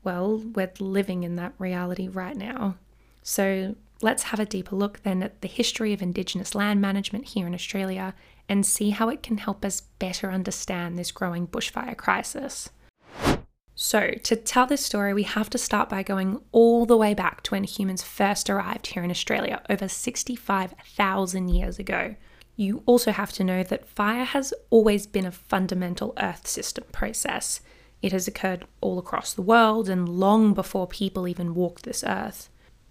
Well, 0.04 0.36
we're 0.36 0.70
living 0.78 1.24
in 1.24 1.36
that 1.36 1.54
reality 1.58 2.06
right 2.06 2.36
now. 2.36 2.76
So, 3.22 3.74
Let's 4.00 4.24
have 4.24 4.38
a 4.38 4.46
deeper 4.46 4.76
look 4.76 5.02
then 5.02 5.22
at 5.22 5.40
the 5.40 5.48
history 5.48 5.92
of 5.92 6.02
Indigenous 6.02 6.54
land 6.54 6.80
management 6.80 7.26
here 7.26 7.46
in 7.46 7.54
Australia 7.54 8.14
and 8.48 8.64
see 8.64 8.90
how 8.90 9.08
it 9.08 9.22
can 9.22 9.38
help 9.38 9.64
us 9.64 9.82
better 9.98 10.30
understand 10.30 10.96
this 10.96 11.10
growing 11.10 11.48
bushfire 11.48 11.96
crisis. 11.96 12.70
So, 13.74 14.10
to 14.24 14.34
tell 14.34 14.66
this 14.66 14.84
story, 14.84 15.14
we 15.14 15.22
have 15.22 15.50
to 15.50 15.58
start 15.58 15.88
by 15.88 16.02
going 16.02 16.40
all 16.50 16.84
the 16.84 16.96
way 16.96 17.14
back 17.14 17.42
to 17.44 17.52
when 17.52 17.64
humans 17.64 18.02
first 18.02 18.50
arrived 18.50 18.88
here 18.88 19.04
in 19.04 19.10
Australia 19.10 19.62
over 19.70 19.86
65,000 19.86 21.48
years 21.48 21.78
ago. 21.78 22.16
You 22.56 22.82
also 22.86 23.12
have 23.12 23.32
to 23.34 23.44
know 23.44 23.62
that 23.62 23.88
fire 23.88 24.24
has 24.24 24.52
always 24.70 25.06
been 25.06 25.26
a 25.26 25.30
fundamental 25.30 26.12
Earth 26.18 26.46
system 26.48 26.84
process. 26.90 27.60
It 28.02 28.10
has 28.10 28.26
occurred 28.26 28.64
all 28.80 28.98
across 28.98 29.32
the 29.32 29.42
world 29.42 29.88
and 29.88 30.08
long 30.08 30.54
before 30.54 30.88
people 30.88 31.28
even 31.28 31.54
walked 31.54 31.84
this 31.84 32.02
earth. 32.04 32.48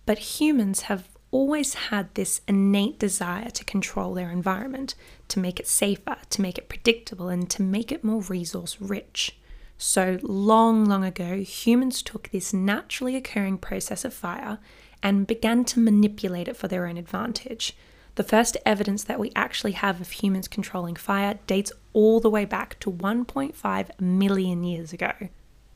But 0.08 0.40
humans 0.40 0.84
have 0.84 1.10
always 1.32 1.74
had 1.74 2.16
this 2.16 2.40
innate 2.48 2.98
desire 2.98 3.50
to 3.50 3.66
control 3.66 4.14
their 4.14 4.32
environment, 4.32 4.96
to 5.28 5.38
make 5.38 5.60
it 5.60 5.68
safer, 5.68 6.16
to 6.30 6.42
make 6.42 6.58
it 6.58 6.70
predictable, 6.70 7.28
and 7.28 7.50
to 7.50 7.62
make 7.62 7.92
it 7.92 8.06
more 8.06 8.22
resource 8.22 8.78
rich. 8.80 9.38
So, 9.78 10.18
long, 10.24 10.86
long 10.86 11.04
ago, 11.04 11.42
humans 11.42 12.02
took 12.02 12.30
this 12.30 12.54
naturally 12.54 13.18
occurring 13.18 13.58
process 13.58 14.06
of 14.06 14.14
fire 14.14 14.60
and 15.04 15.28
began 15.28 15.66
to 15.66 15.80
manipulate 15.82 16.48
it 16.48 16.56
for 16.56 16.70
their 16.70 16.88
own 16.88 16.96
advantage. 16.96 17.76
The 18.16 18.24
first 18.24 18.56
evidence 18.66 19.04
that 19.04 19.20
we 19.20 19.34
actually 19.36 19.74
have 19.74 20.00
of 20.00 20.10
humans 20.10 20.48
controlling 20.48 20.96
fire 20.96 21.38
dates 21.48 21.74
all 21.92 22.22
the 22.22 22.30
way 22.30 22.46
back 22.46 22.80
to 22.80 22.90
1.5 22.90 24.00
million 24.00 24.64
years 24.64 24.94
ago. 24.94 25.12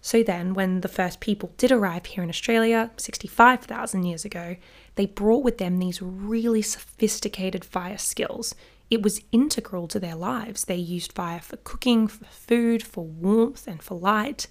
So 0.02 0.24
then, 0.24 0.56
when 0.56 0.82
the 0.82 0.88
first 0.88 1.20
people 1.20 1.54
did 1.58 1.72
arrive 1.72 2.08
here 2.08 2.24
in 2.24 2.30
Australia 2.30 2.90
65,000 2.98 4.04
years 4.04 4.26
ago, 4.26 4.56
they 4.96 5.06
brought 5.06 5.44
with 5.44 5.60
them 5.60 5.78
these 5.78 6.02
really 6.02 6.64
sophisticated 6.64 7.64
fire 7.64 8.00
skills. 8.00 8.56
It 8.90 9.04
was 9.04 9.22
integral 9.32 9.88
to 9.90 10.00
their 10.00 10.16
lives. 10.16 10.66
They 10.66 10.76
used 10.76 11.14
fire 11.14 11.40
for 11.40 11.58
cooking, 11.58 12.08
for 12.08 12.26
food, 12.26 12.84
for 12.84 13.06
warmth, 13.06 13.68
and 13.68 13.82
for 13.82 13.98
light, 13.98 14.48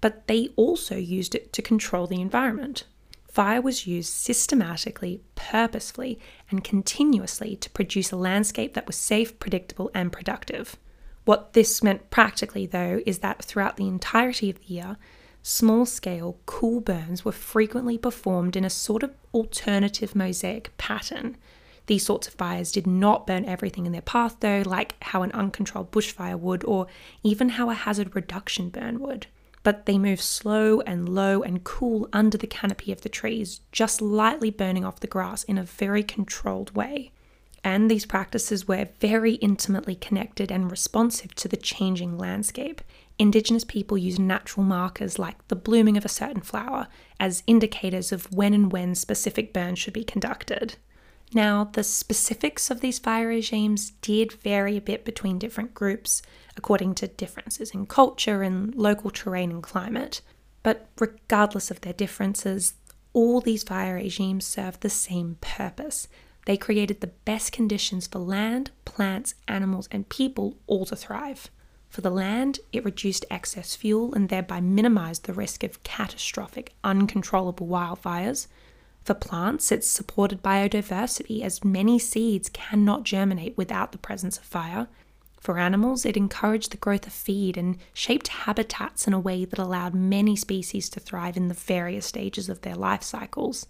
but 0.00 0.28
they 0.28 0.50
also 0.56 0.96
used 0.96 1.34
it 1.34 1.52
to 1.52 1.62
control 1.62 2.06
the 2.06 2.20
environment. 2.20 2.84
Fire 3.28 3.60
was 3.60 3.86
used 3.86 4.12
systematically, 4.12 5.20
purposefully, 5.34 6.20
and 6.50 6.62
continuously 6.62 7.56
to 7.56 7.70
produce 7.70 8.12
a 8.12 8.16
landscape 8.16 8.74
that 8.74 8.86
was 8.86 8.96
safe, 8.96 9.38
predictable, 9.38 9.90
and 9.94 10.12
productive. 10.12 10.76
What 11.24 11.52
this 11.52 11.82
meant 11.82 12.10
practically, 12.10 12.66
though, 12.66 13.00
is 13.06 13.20
that 13.20 13.44
throughout 13.44 13.76
the 13.76 13.86
entirety 13.86 14.50
of 14.50 14.58
the 14.58 14.74
year, 14.74 14.96
small 15.42 15.86
scale, 15.86 16.38
cool 16.46 16.80
burns 16.80 17.24
were 17.24 17.32
frequently 17.32 17.96
performed 17.96 18.56
in 18.56 18.64
a 18.64 18.70
sort 18.70 19.02
of 19.02 19.14
alternative 19.32 20.16
mosaic 20.16 20.76
pattern. 20.78 21.36
These 21.86 22.04
sorts 22.04 22.26
of 22.26 22.34
fires 22.34 22.72
did 22.72 22.86
not 22.86 23.26
burn 23.26 23.44
everything 23.44 23.86
in 23.86 23.92
their 23.92 24.02
path, 24.02 24.36
though, 24.40 24.62
like 24.66 24.96
how 25.02 25.22
an 25.22 25.32
uncontrolled 25.32 25.92
bushfire 25.92 26.38
would, 26.38 26.64
or 26.64 26.86
even 27.22 27.50
how 27.50 27.70
a 27.70 27.74
hazard 27.74 28.14
reduction 28.16 28.68
burn 28.68 28.98
would. 28.98 29.26
But 29.62 29.86
they 29.86 29.98
move 29.98 30.20
slow 30.20 30.80
and 30.80 31.08
low 31.08 31.42
and 31.42 31.62
cool 31.62 32.08
under 32.12 32.36
the 32.36 32.48
canopy 32.48 32.90
of 32.90 33.02
the 33.02 33.08
trees, 33.08 33.60
just 33.70 34.02
lightly 34.02 34.50
burning 34.50 34.84
off 34.84 34.98
the 34.98 35.06
grass 35.06 35.44
in 35.44 35.56
a 35.56 35.62
very 35.62 36.02
controlled 36.02 36.74
way 36.74 37.12
and 37.64 37.90
these 37.90 38.06
practices 38.06 38.66
were 38.66 38.88
very 39.00 39.34
intimately 39.34 39.94
connected 39.94 40.50
and 40.50 40.70
responsive 40.70 41.34
to 41.36 41.48
the 41.48 41.56
changing 41.56 42.18
landscape. 42.18 42.80
Indigenous 43.18 43.64
people 43.64 43.96
used 43.96 44.18
natural 44.18 44.64
markers 44.64 45.18
like 45.18 45.46
the 45.48 45.56
blooming 45.56 45.96
of 45.96 46.04
a 46.04 46.08
certain 46.08 46.42
flower 46.42 46.88
as 47.20 47.44
indicators 47.46 48.10
of 48.10 48.32
when 48.32 48.52
and 48.52 48.72
when 48.72 48.94
specific 48.94 49.52
burns 49.52 49.78
should 49.78 49.94
be 49.94 50.02
conducted. 50.02 50.74
Now, 51.34 51.64
the 51.72 51.84
specifics 51.84 52.70
of 52.70 52.80
these 52.80 52.98
fire 52.98 53.28
regimes 53.28 53.90
did 54.02 54.32
vary 54.32 54.76
a 54.76 54.82
bit 54.82 55.04
between 55.04 55.38
different 55.38 55.72
groups 55.72 56.20
according 56.56 56.96
to 56.96 57.06
differences 57.06 57.70
in 57.70 57.86
culture 57.86 58.42
and 58.42 58.74
local 58.74 59.10
terrain 59.10 59.50
and 59.50 59.62
climate. 59.62 60.20
But 60.62 60.88
regardless 60.98 61.70
of 61.70 61.80
their 61.80 61.94
differences, 61.94 62.74
all 63.12 63.40
these 63.40 63.62
fire 63.62 63.94
regimes 63.94 64.46
serve 64.46 64.80
the 64.80 64.90
same 64.90 65.36
purpose 65.40 66.08
they 66.44 66.56
created 66.56 67.00
the 67.00 67.12
best 67.24 67.52
conditions 67.52 68.06
for 68.06 68.18
land, 68.18 68.70
plants, 68.84 69.34
animals, 69.46 69.88
and 69.92 70.08
people 70.08 70.56
all 70.66 70.84
to 70.86 70.96
thrive. 70.96 71.50
For 71.88 72.00
the 72.00 72.10
land, 72.10 72.58
it 72.72 72.84
reduced 72.84 73.26
excess 73.30 73.76
fuel 73.76 74.14
and 74.14 74.28
thereby 74.28 74.60
minimized 74.60 75.24
the 75.24 75.34
risk 75.34 75.62
of 75.62 75.82
catastrophic, 75.84 76.72
uncontrollable 76.82 77.66
wildfires. 77.66 78.46
For 79.04 79.14
plants, 79.14 79.70
it 79.70 79.84
supported 79.84 80.42
biodiversity 80.42 81.42
as 81.42 81.64
many 81.64 81.98
seeds 81.98 82.48
cannot 82.48 83.04
germinate 83.04 83.56
without 83.58 83.92
the 83.92 83.98
presence 83.98 84.38
of 84.38 84.44
fire. 84.44 84.88
For 85.38 85.58
animals, 85.58 86.06
it 86.06 86.16
encouraged 86.16 86.70
the 86.70 86.76
growth 86.76 87.06
of 87.06 87.12
feed 87.12 87.56
and 87.56 87.76
shaped 87.92 88.28
habitats 88.28 89.06
in 89.06 89.12
a 89.12 89.20
way 89.20 89.44
that 89.44 89.58
allowed 89.58 89.92
many 89.94 90.34
species 90.34 90.88
to 90.90 91.00
thrive 91.00 91.36
in 91.36 91.48
the 91.48 91.54
various 91.54 92.06
stages 92.06 92.48
of 92.48 92.62
their 92.62 92.76
life 92.76 93.02
cycles. 93.02 93.66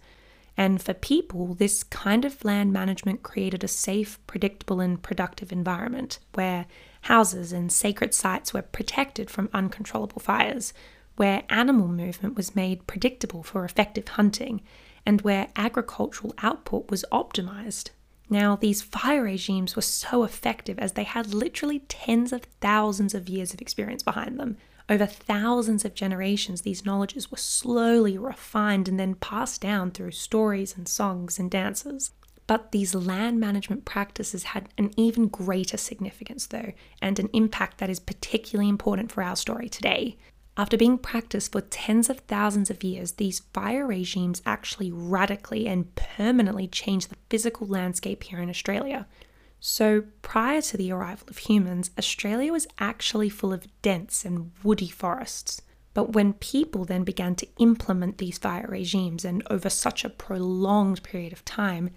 And 0.57 0.83
for 0.83 0.95
people, 0.95 1.55
this 1.55 1.83
kind 1.83 2.25
of 2.25 2.45
land 2.45 2.73
management 2.73 3.23
created 3.23 3.65
a 3.65 3.69
safe, 3.69 4.19
predictable, 4.27 4.81
and 4.81 5.03
productive 5.03 5.51
environment 5.51 6.19
where 6.35 6.67
houses 7.03 7.53
and 7.53 7.73
sacred 7.73 8.15
sites 8.15 8.53
were 8.53 8.63
protected 8.63 9.31
from 9.31 9.49
uncontrollable 9.53 10.21
fires, 10.21 10.73
where 11.17 11.45
animal 11.49 11.89
movement 11.89 12.37
was 12.37 12.57
made 12.57 12.87
predictable 12.87 13.43
for 13.43 13.65
effective 13.65 14.09
hunting, 14.09 14.61
and 15.07 15.23
where 15.23 15.49
agricultural 15.57 16.35
output 16.39 16.91
was 16.91 17.05
optimized. 17.11 17.91
Now, 18.29 18.57
these 18.57 18.83
fire 18.83 19.25
regimes 19.25 19.77
were 19.77 19.83
so 19.83 20.23
effective 20.25 20.79
as 20.79 20.93
they 20.93 21.05
had 21.05 21.35
literally 21.35 21.81
tens 21.81 22.33
of 22.33 22.45
thousands 22.61 23.15
of 23.15 23.29
years 23.29 23.53
of 23.53 23.61
experience 23.61 24.03
behind 24.03 24.39
them, 24.39 24.57
over 24.89 25.07
thousands 25.07 25.85
of 25.85 25.95
generations, 25.95 26.63
these 26.63 26.85
knowledges 26.85 27.31
were 27.31 27.39
slowly 27.39 28.19
refined 28.19 28.89
and 28.89 28.99
then 28.99 29.15
passed 29.15 29.61
down 29.61 29.91
through 29.91 30.11
stories 30.13 30.77
and 30.77 30.89
songs 30.89 31.39
and 31.39 31.51
dances. 31.51 32.13
But 32.47 32.73
these 32.73 32.95
land 32.95 33.39
management 33.41 33.85
practices 33.85 34.43
had 34.43 34.69
an 34.77 34.91
even 34.97 35.29
greater 35.29 35.77
significance, 35.77 36.47
though, 36.47 36.73
and 37.01 37.19
an 37.19 37.31
impact 37.33 37.79
that 37.79 37.91
is 37.91 38.01
particularly 38.01 38.69
important 38.69 39.13
for 39.13 39.23
our 39.23 39.37
story 39.37 39.69
today. 39.69 40.17
After 40.57 40.77
being 40.77 40.99
practiced 40.99 41.53
for 41.53 41.63
tens 41.63 42.11
of 42.11 42.19
thousands 42.21 42.69
of 42.69 42.85
years, 42.85 43.13
these 43.13 43.41
fire 43.55 43.87
regimes 43.87 44.43
actually 44.45 44.93
radically 44.93 45.67
and 45.67 45.95
permanently 45.95 46.67
changed 46.67 47.09
the 47.11 47.17
physical 47.31 47.67
landscape 47.67 48.25
here 48.25 48.39
in 48.39 48.51
Australia. 48.51 49.07
So, 49.65 50.03
prior 50.23 50.61
to 50.61 50.77
the 50.77 50.91
arrival 50.91 51.29
of 51.31 51.39
humans, 51.39 51.93
Australia 51.97 52.51
was 52.51 52.67
actually 52.81 53.29
full 53.29 53.53
of 53.53 53.69
dense 53.81 54.25
and 54.25 54.51
woody 54.65 54.89
forests. 54.89 55.63
But 55.95 56.15
when 56.15 56.33
people 56.33 56.85
then 56.85 57.05
began 57.05 57.37
to 57.37 57.49
implement 57.59 58.19
these 58.19 58.39
fire 58.39 58.67
regimes, 58.69 59.25
and 59.25 59.41
over 59.49 59.71
such 59.71 60.05
a 60.05 60.11
prolonged 60.11 61.05
period 61.05 61.33
of 61.33 61.45
time, 61.45 61.91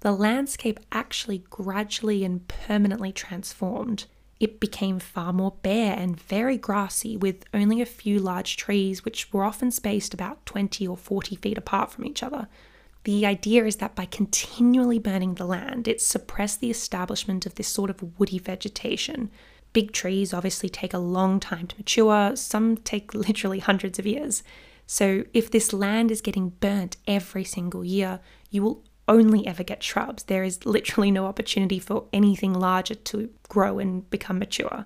the 0.00 0.12
landscape 0.12 0.78
actually 0.92 1.38
gradually 1.48 2.22
and 2.22 2.46
permanently 2.48 3.12
transformed. 3.12 4.04
It 4.38 4.60
became 4.60 4.98
far 4.98 5.32
more 5.32 5.54
bare 5.62 5.96
and 5.96 6.20
very 6.20 6.58
grassy, 6.58 7.16
with 7.16 7.44
only 7.54 7.80
a 7.80 7.86
few 7.86 8.18
large 8.18 8.58
trees, 8.58 9.06
which 9.06 9.32
were 9.32 9.44
often 9.44 9.70
spaced 9.70 10.12
about 10.12 10.44
20 10.44 10.86
or 10.86 10.98
40 10.98 11.36
feet 11.36 11.56
apart 11.56 11.90
from 11.90 12.04
each 12.04 12.22
other, 12.22 12.46
the 13.06 13.24
idea 13.24 13.64
is 13.64 13.76
that 13.76 13.94
by 13.94 14.04
continually 14.04 14.98
burning 14.98 15.34
the 15.34 15.46
land, 15.46 15.86
it 15.86 16.00
suppressed 16.00 16.58
the 16.58 16.72
establishment 16.72 17.46
of 17.46 17.54
this 17.54 17.68
sort 17.68 17.88
of 17.88 18.18
woody 18.18 18.40
vegetation. 18.40 19.30
Big 19.72 19.92
trees 19.92 20.34
obviously 20.34 20.68
take 20.68 20.92
a 20.92 20.98
long 20.98 21.38
time 21.38 21.68
to 21.68 21.76
mature, 21.76 22.34
some 22.34 22.76
take 22.78 23.14
literally 23.14 23.60
hundreds 23.60 24.00
of 24.00 24.06
years. 24.06 24.42
So, 24.88 25.22
if 25.32 25.52
this 25.52 25.72
land 25.72 26.10
is 26.10 26.20
getting 26.20 26.48
burnt 26.58 26.96
every 27.06 27.44
single 27.44 27.84
year, 27.84 28.18
you 28.50 28.64
will 28.64 28.82
only 29.06 29.46
ever 29.46 29.62
get 29.62 29.84
shrubs. 29.84 30.24
There 30.24 30.42
is 30.42 30.66
literally 30.66 31.12
no 31.12 31.26
opportunity 31.26 31.78
for 31.78 32.06
anything 32.12 32.54
larger 32.54 32.96
to 32.96 33.30
grow 33.48 33.78
and 33.78 34.10
become 34.10 34.40
mature. 34.40 34.84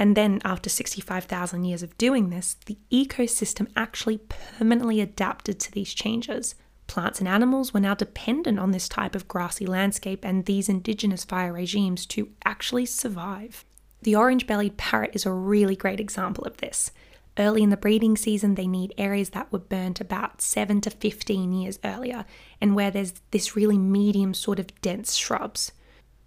And 0.00 0.16
then, 0.16 0.40
after 0.44 0.68
65,000 0.68 1.64
years 1.64 1.84
of 1.84 1.96
doing 1.96 2.30
this, 2.30 2.56
the 2.66 2.78
ecosystem 2.90 3.68
actually 3.76 4.18
permanently 4.18 5.00
adapted 5.00 5.60
to 5.60 5.70
these 5.70 5.94
changes. 5.94 6.56
Plants 6.86 7.20
and 7.20 7.28
animals 7.28 7.72
were 7.72 7.80
now 7.80 7.94
dependent 7.94 8.58
on 8.58 8.70
this 8.70 8.88
type 8.88 9.14
of 9.14 9.28
grassy 9.28 9.66
landscape 9.66 10.24
and 10.24 10.44
these 10.44 10.68
indigenous 10.68 11.24
fire 11.24 11.52
regimes 11.52 12.04
to 12.06 12.30
actually 12.44 12.86
survive. 12.86 13.64
The 14.02 14.16
orange 14.16 14.46
bellied 14.46 14.76
parrot 14.76 15.12
is 15.14 15.24
a 15.24 15.32
really 15.32 15.76
great 15.76 16.00
example 16.00 16.44
of 16.44 16.58
this. 16.58 16.90
Early 17.38 17.62
in 17.62 17.70
the 17.70 17.78
breeding 17.78 18.16
season, 18.16 18.56
they 18.56 18.66
need 18.66 18.92
areas 18.98 19.30
that 19.30 19.50
were 19.50 19.58
burnt 19.58 20.00
about 20.00 20.42
7 20.42 20.82
to 20.82 20.90
15 20.90 21.52
years 21.52 21.78
earlier 21.82 22.26
and 22.60 22.74
where 22.74 22.90
there's 22.90 23.14
this 23.30 23.56
really 23.56 23.78
medium 23.78 24.34
sort 24.34 24.58
of 24.58 24.80
dense 24.82 25.14
shrubs. 25.14 25.72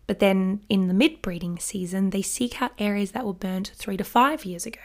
But 0.08 0.20
then 0.20 0.62
in 0.68 0.88
the 0.88 0.94
mid 0.94 1.22
breeding 1.22 1.60
season, 1.60 2.10
they 2.10 2.22
seek 2.22 2.62
out 2.62 2.72
areas 2.80 3.12
that 3.12 3.26
were 3.26 3.34
burnt 3.34 3.72
3 3.76 3.98
to 3.98 4.04
5 4.04 4.46
years 4.46 4.66
ago, 4.66 4.82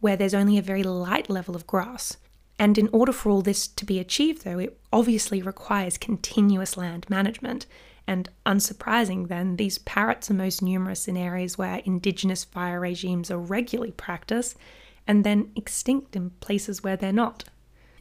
where 0.00 0.16
there's 0.16 0.34
only 0.34 0.58
a 0.58 0.62
very 0.62 0.82
light 0.82 1.30
level 1.30 1.54
of 1.54 1.66
grass. 1.66 2.16
And 2.60 2.76
in 2.76 2.90
order 2.92 3.10
for 3.10 3.30
all 3.30 3.40
this 3.40 3.66
to 3.66 3.86
be 3.86 3.98
achieved, 3.98 4.44
though, 4.44 4.58
it 4.58 4.78
obviously 4.92 5.40
requires 5.40 5.96
continuous 5.96 6.76
land 6.76 7.08
management. 7.08 7.64
And 8.06 8.28
unsurprising, 8.44 9.28
then, 9.28 9.56
these 9.56 9.78
parrots 9.78 10.30
are 10.30 10.34
most 10.34 10.60
numerous 10.60 11.08
in 11.08 11.16
areas 11.16 11.56
where 11.56 11.80
indigenous 11.86 12.44
fire 12.44 12.78
regimes 12.78 13.30
are 13.30 13.38
regularly 13.38 13.92
practiced, 13.92 14.58
and 15.06 15.24
then 15.24 15.50
extinct 15.56 16.14
in 16.14 16.30
places 16.40 16.82
where 16.82 16.98
they're 16.98 17.12
not. 17.14 17.44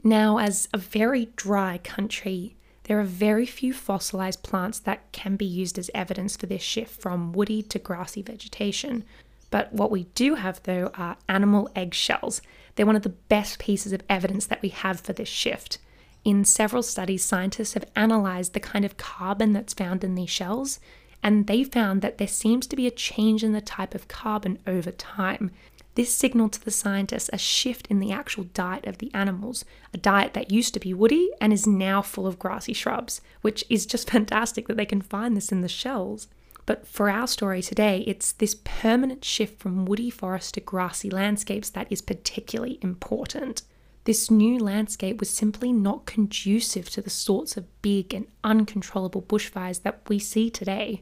Now, 0.03 0.39
as 0.39 0.67
a 0.73 0.77
very 0.77 1.29
dry 1.37 1.77
country, 1.77 2.57
there 2.83 2.99
are 2.99 3.05
very 3.05 3.45
few 3.45 3.71
fossilized 3.71 4.43
plants 4.43 4.79
that 4.79 5.09
can 5.13 5.37
be 5.37 5.45
used 5.45 5.79
as 5.79 5.89
evidence 5.95 6.35
for 6.35 6.47
this 6.47 6.61
shift 6.61 7.01
from 7.01 7.31
woody 7.31 7.63
to 7.63 7.79
grassy 7.79 8.21
vegetation. 8.21 9.05
But 9.51 9.71
what 9.71 9.89
we 9.89 10.03
do 10.15 10.35
have, 10.35 10.61
though, 10.63 10.91
are 10.95 11.15
animal 11.29 11.69
eggshells 11.77 12.41
they're 12.79 12.85
one 12.85 12.95
of 12.95 13.01
the 13.01 13.09
best 13.09 13.59
pieces 13.59 13.91
of 13.91 14.01
evidence 14.07 14.45
that 14.45 14.61
we 14.61 14.69
have 14.69 15.01
for 15.01 15.11
this 15.11 15.27
shift. 15.27 15.79
In 16.23 16.45
several 16.45 16.81
studies, 16.81 17.25
scientists 17.25 17.73
have 17.73 17.83
analysed 17.93 18.53
the 18.53 18.61
kind 18.61 18.85
of 18.85 18.95
carbon 18.95 19.51
that's 19.51 19.73
found 19.73 20.01
in 20.01 20.15
these 20.15 20.29
shells, 20.29 20.79
and 21.21 21.45
they 21.45 21.65
found 21.65 22.01
that 22.01 22.19
there 22.19 22.27
seems 22.29 22.65
to 22.67 22.77
be 22.77 22.87
a 22.87 22.91
change 22.91 23.43
in 23.43 23.51
the 23.51 23.59
type 23.59 23.93
of 23.93 24.07
carbon 24.07 24.59
over 24.65 24.91
time. 24.91 25.51
This 25.95 26.13
signaled 26.15 26.53
to 26.53 26.63
the 26.63 26.71
scientists 26.71 27.29
a 27.33 27.37
shift 27.37 27.85
in 27.87 27.99
the 27.99 28.13
actual 28.13 28.45
diet 28.45 28.87
of 28.87 28.99
the 28.99 29.13
animals, 29.13 29.65
a 29.93 29.97
diet 29.97 30.33
that 30.33 30.49
used 30.49 30.73
to 30.73 30.79
be 30.79 30.93
woody 30.93 31.31
and 31.41 31.51
is 31.51 31.67
now 31.67 32.01
full 32.01 32.25
of 32.25 32.39
grassy 32.39 32.71
shrubs, 32.71 33.19
which 33.41 33.65
is 33.69 33.85
just 33.85 34.09
fantastic 34.11 34.69
that 34.69 34.77
they 34.77 34.85
can 34.85 35.01
find 35.01 35.35
this 35.35 35.51
in 35.51 35.59
the 35.59 35.67
shells. 35.67 36.29
But 36.69 36.85
for 36.85 37.09
our 37.09 37.25
story 37.25 37.63
today, 37.63 38.03
it's 38.05 38.31
this 38.31 38.55
permanent 38.63 39.25
shift 39.25 39.59
from 39.59 39.85
woody 39.85 40.11
forest 40.11 40.53
to 40.53 40.59
grassy 40.59 41.09
landscapes 41.09 41.71
that 41.71 41.87
is 41.89 41.99
particularly 41.99 42.77
important. 42.83 43.63
This 44.03 44.29
new 44.29 44.59
landscape 44.59 45.19
was 45.19 45.31
simply 45.31 45.73
not 45.73 46.05
conducive 46.05 46.87
to 46.91 47.01
the 47.01 47.09
sorts 47.09 47.57
of 47.57 47.81
big 47.81 48.13
and 48.13 48.27
uncontrollable 48.43 49.23
bushfires 49.23 49.81
that 49.81 50.01
we 50.09 50.19
see 50.19 50.51
today. 50.51 51.01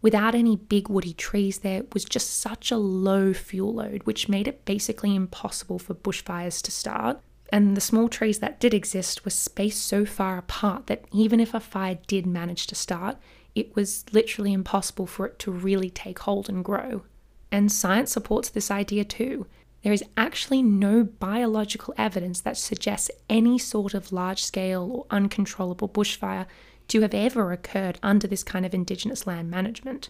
Without 0.00 0.34
any 0.34 0.56
big 0.56 0.88
woody 0.88 1.12
trees, 1.12 1.58
there 1.58 1.82
was 1.92 2.06
just 2.06 2.40
such 2.40 2.70
a 2.70 2.78
low 2.78 3.34
fuel 3.34 3.74
load, 3.74 4.04
which 4.04 4.30
made 4.30 4.48
it 4.48 4.64
basically 4.64 5.14
impossible 5.14 5.78
for 5.78 5.92
bushfires 5.92 6.62
to 6.62 6.70
start. 6.70 7.20
And 7.50 7.76
the 7.76 7.82
small 7.82 8.08
trees 8.08 8.38
that 8.38 8.60
did 8.60 8.72
exist 8.72 9.26
were 9.26 9.30
spaced 9.30 9.84
so 9.84 10.06
far 10.06 10.38
apart 10.38 10.86
that 10.86 11.04
even 11.12 11.38
if 11.38 11.52
a 11.52 11.60
fire 11.60 11.98
did 12.06 12.24
manage 12.24 12.66
to 12.68 12.74
start, 12.74 13.18
it 13.54 13.74
was 13.76 14.04
literally 14.12 14.52
impossible 14.52 15.06
for 15.06 15.26
it 15.26 15.38
to 15.40 15.50
really 15.50 15.90
take 15.90 16.20
hold 16.20 16.48
and 16.48 16.64
grow. 16.64 17.02
And 17.50 17.70
science 17.70 18.12
supports 18.12 18.48
this 18.48 18.70
idea 18.70 19.04
too. 19.04 19.46
There 19.82 19.92
is 19.92 20.04
actually 20.16 20.62
no 20.62 21.04
biological 21.04 21.92
evidence 21.98 22.40
that 22.40 22.56
suggests 22.56 23.10
any 23.28 23.58
sort 23.58 23.94
of 23.94 24.12
large 24.12 24.42
scale 24.42 24.90
or 24.90 25.06
uncontrollable 25.10 25.88
bushfire 25.88 26.46
to 26.88 27.00
have 27.02 27.14
ever 27.14 27.52
occurred 27.52 27.98
under 28.02 28.26
this 28.26 28.44
kind 28.44 28.64
of 28.64 28.74
Indigenous 28.74 29.26
land 29.26 29.50
management. 29.50 30.08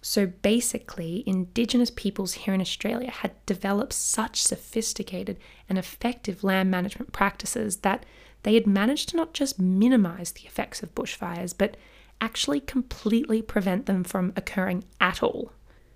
So 0.00 0.26
basically, 0.26 1.22
Indigenous 1.26 1.90
peoples 1.90 2.32
here 2.34 2.54
in 2.54 2.60
Australia 2.60 3.10
had 3.10 3.32
developed 3.46 3.92
such 3.92 4.42
sophisticated 4.42 5.38
and 5.68 5.78
effective 5.78 6.42
land 6.42 6.70
management 6.70 7.12
practices 7.12 7.78
that 7.78 8.04
they 8.42 8.54
had 8.54 8.66
managed 8.66 9.10
to 9.10 9.16
not 9.16 9.32
just 9.32 9.60
minimize 9.60 10.32
the 10.32 10.46
effects 10.46 10.82
of 10.82 10.94
bushfires, 10.94 11.54
but 11.56 11.76
actually 12.22 12.60
completely 12.60 13.42
prevent 13.42 13.84
them 13.84 14.04
from 14.04 14.32
occurring 14.36 14.84
at 15.00 15.22
all. 15.22 15.52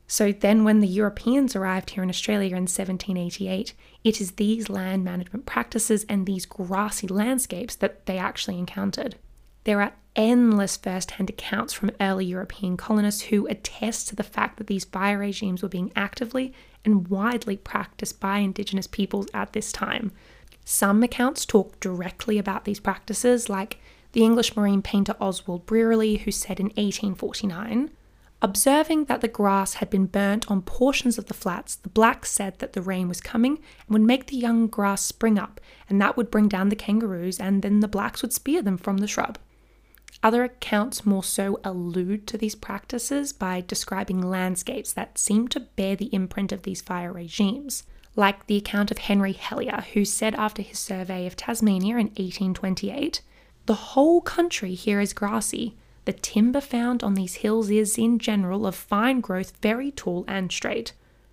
So 0.09 0.33
then, 0.33 0.63
when 0.63 0.81
the 0.81 0.87
Europeans 0.87 1.57
arrived 1.57 1.91
here 1.91 2.03
in 2.03 2.11
Australia 2.11 2.55
in 2.55 2.65
1788, 2.65 3.73
it 4.05 4.21
is 4.21 4.33
these 4.33 4.69
land 4.69 5.05
management 5.05 5.47
practices 5.47 6.05
and 6.09 6.27
these 6.27 6.47
grassy 6.47 7.09
landscapes 7.09 7.75
that 7.77 8.07
they 8.07 8.19
actually 8.19 8.59
encountered. 8.59 9.17
There 9.65 9.83
are 9.83 9.95
endless 10.15 10.77
first 10.77 11.13
hand 11.13 11.29
accounts 11.29 11.73
from 11.73 11.91
early 12.01 12.25
European 12.25 12.77
colonists 12.77 13.23
who 13.23 13.49
attest 13.49 14.09
to 14.09 14.17
the 14.17 14.23
fact 14.23 14.59
that 14.59 14.69
these 14.69 14.85
fire 14.85 15.19
regimes 15.19 15.63
were 15.63 15.69
being 15.69 15.93
actively 15.97 16.53
and 16.85 17.09
widely 17.09 17.57
practiced 17.57 18.21
by 18.21 18.39
Indigenous 18.39 18.87
peoples 18.87 19.27
at 19.35 19.53
this 19.53 19.73
time. 19.73 20.13
Some 20.65 21.03
accounts 21.03 21.45
talk 21.45 21.81
directly 21.81 22.39
about 22.39 22.65
these 22.65 22.81
practices, 22.81 23.49
like 23.49 23.79
the 24.17 24.25
English 24.25 24.57
marine 24.57 24.81
painter 24.81 25.15
Oswald 25.21 25.67
Brierly, 25.67 26.21
who 26.21 26.31
said 26.31 26.59
in 26.59 26.69
1849 26.69 27.91
Observing 28.41 29.05
that 29.05 29.21
the 29.21 29.29
grass 29.29 29.75
had 29.75 29.91
been 29.91 30.07
burnt 30.07 30.51
on 30.51 30.63
portions 30.63 31.19
of 31.19 31.27
the 31.27 31.35
flats, 31.35 31.75
the 31.77 31.91
blacks 31.91 32.31
said 32.31 32.59
that 32.59 32.73
the 32.73 32.81
rain 32.81 33.09
was 33.09 33.21
coming 33.21 33.57
and 33.57 33.91
would 33.91 34.01
make 34.01 34.29
the 34.29 34.37
young 34.39 34.69
grass 34.69 35.03
spring 35.03 35.39
up, 35.39 35.61
and 35.91 36.01
that 36.01 36.17
would 36.17 36.31
bring 36.31 36.49
down 36.49 36.71
the 36.71 36.77
kangaroos, 36.77 37.39
and 37.39 37.61
then 37.61 37.81
the 37.81 37.89
blacks 37.89 38.23
would 38.23 38.33
spear 38.33 38.63
them 38.63 38.79
from 38.79 38.97
the 38.99 39.07
shrub. 39.07 39.39
Other 40.23 40.45
accounts 40.45 41.05
more 41.05 41.23
so 41.23 41.61
allude 41.63 42.27
to 42.29 42.39
these 42.39 42.55
practices 42.55 43.35
by 43.35 43.65
describing 43.67 44.23
landscapes 44.23 44.95
that 44.95 45.19
seem 45.19 45.47
to 45.49 45.61
bear 45.61 45.95
the 45.95 46.15
imprint 46.15 46.53
of 46.53 46.63
these 46.63 46.81
fire 46.81 47.13
regimes, 47.13 47.83
like 48.15 48.47
the 48.47 48.57
account 48.57 48.91
of 48.91 48.97
Henry 48.97 49.35
Hellyer, 49.35 49.85
who 49.93 50.07
said 50.07 50.35
after 50.37 50.63
his 50.63 50.79
survey 50.79 51.27
of 51.27 51.37
Tasmania 51.37 51.99
in 51.99 52.07
1828 52.07 53.21
The 53.67 53.75
whole 53.75 54.21
country 54.21 54.75
here 54.75 55.01
is 55.01 55.13
grassy. 55.13 55.77
The 56.05 56.13
timber 56.13 56.61
found 56.61 57.03
on 57.03 57.15
these 57.15 57.37
hills 57.37 57.69
is, 57.69 57.99
in 57.99 58.21
general, 58.21 58.65
of 58.65 58.77
fine 58.77 59.21
growth, 59.21 59.55
very 59.61 59.91
tall 59.91 60.25
and 60.29 60.53
straight. 60.53 60.93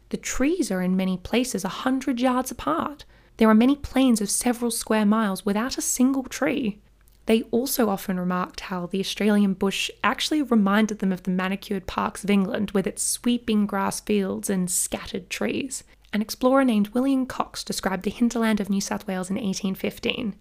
The 0.10 0.18
trees 0.18 0.72
are 0.72 0.82
in 0.82 0.98
many 0.98 1.16
places 1.18 1.64
a 1.64 1.70
hundred 1.70 2.20
yards 2.20 2.50
apart. 2.50 3.06
There 3.38 3.50
are 3.50 3.56
many 3.56 3.76
plains 3.76 4.20
of 4.20 4.32
several 4.32 4.72
square 4.72 5.06
miles 5.06 5.46
without 5.46 5.78
a 5.78 5.82
single 5.82 6.24
tree. 6.24 6.80
They 7.28 7.44
also 7.52 7.88
often 7.88 8.20
remarked 8.20 8.62
how 8.62 8.88
the 8.88 9.00
Australian 9.00 9.54
bush 9.54 9.92
actually 10.04 10.42
reminded 10.42 11.00
them 11.00 11.12
of 11.12 11.24
the 11.24 11.32
manicured 11.32 11.86
parks 11.86 12.24
of 12.24 12.32
England 12.32 12.72
with 12.72 12.88
its 12.88 13.04
sweeping 13.04 13.68
grass 13.68 14.00
fields 14.00 14.50
and 14.50 14.72
scattered 14.72 15.30
trees. 15.30 15.84
An 16.12 16.22
explorer 16.22 16.66
named 16.66 16.90
William 16.90 17.28
Cox 17.28 17.64
described 17.64 18.04
the 18.04 18.12
hinterland 18.12 18.60
of 18.60 18.72
New 18.72 18.82
South 18.82 19.08
Wales 19.08 19.30
in 19.30 19.36
1815. 19.36 20.36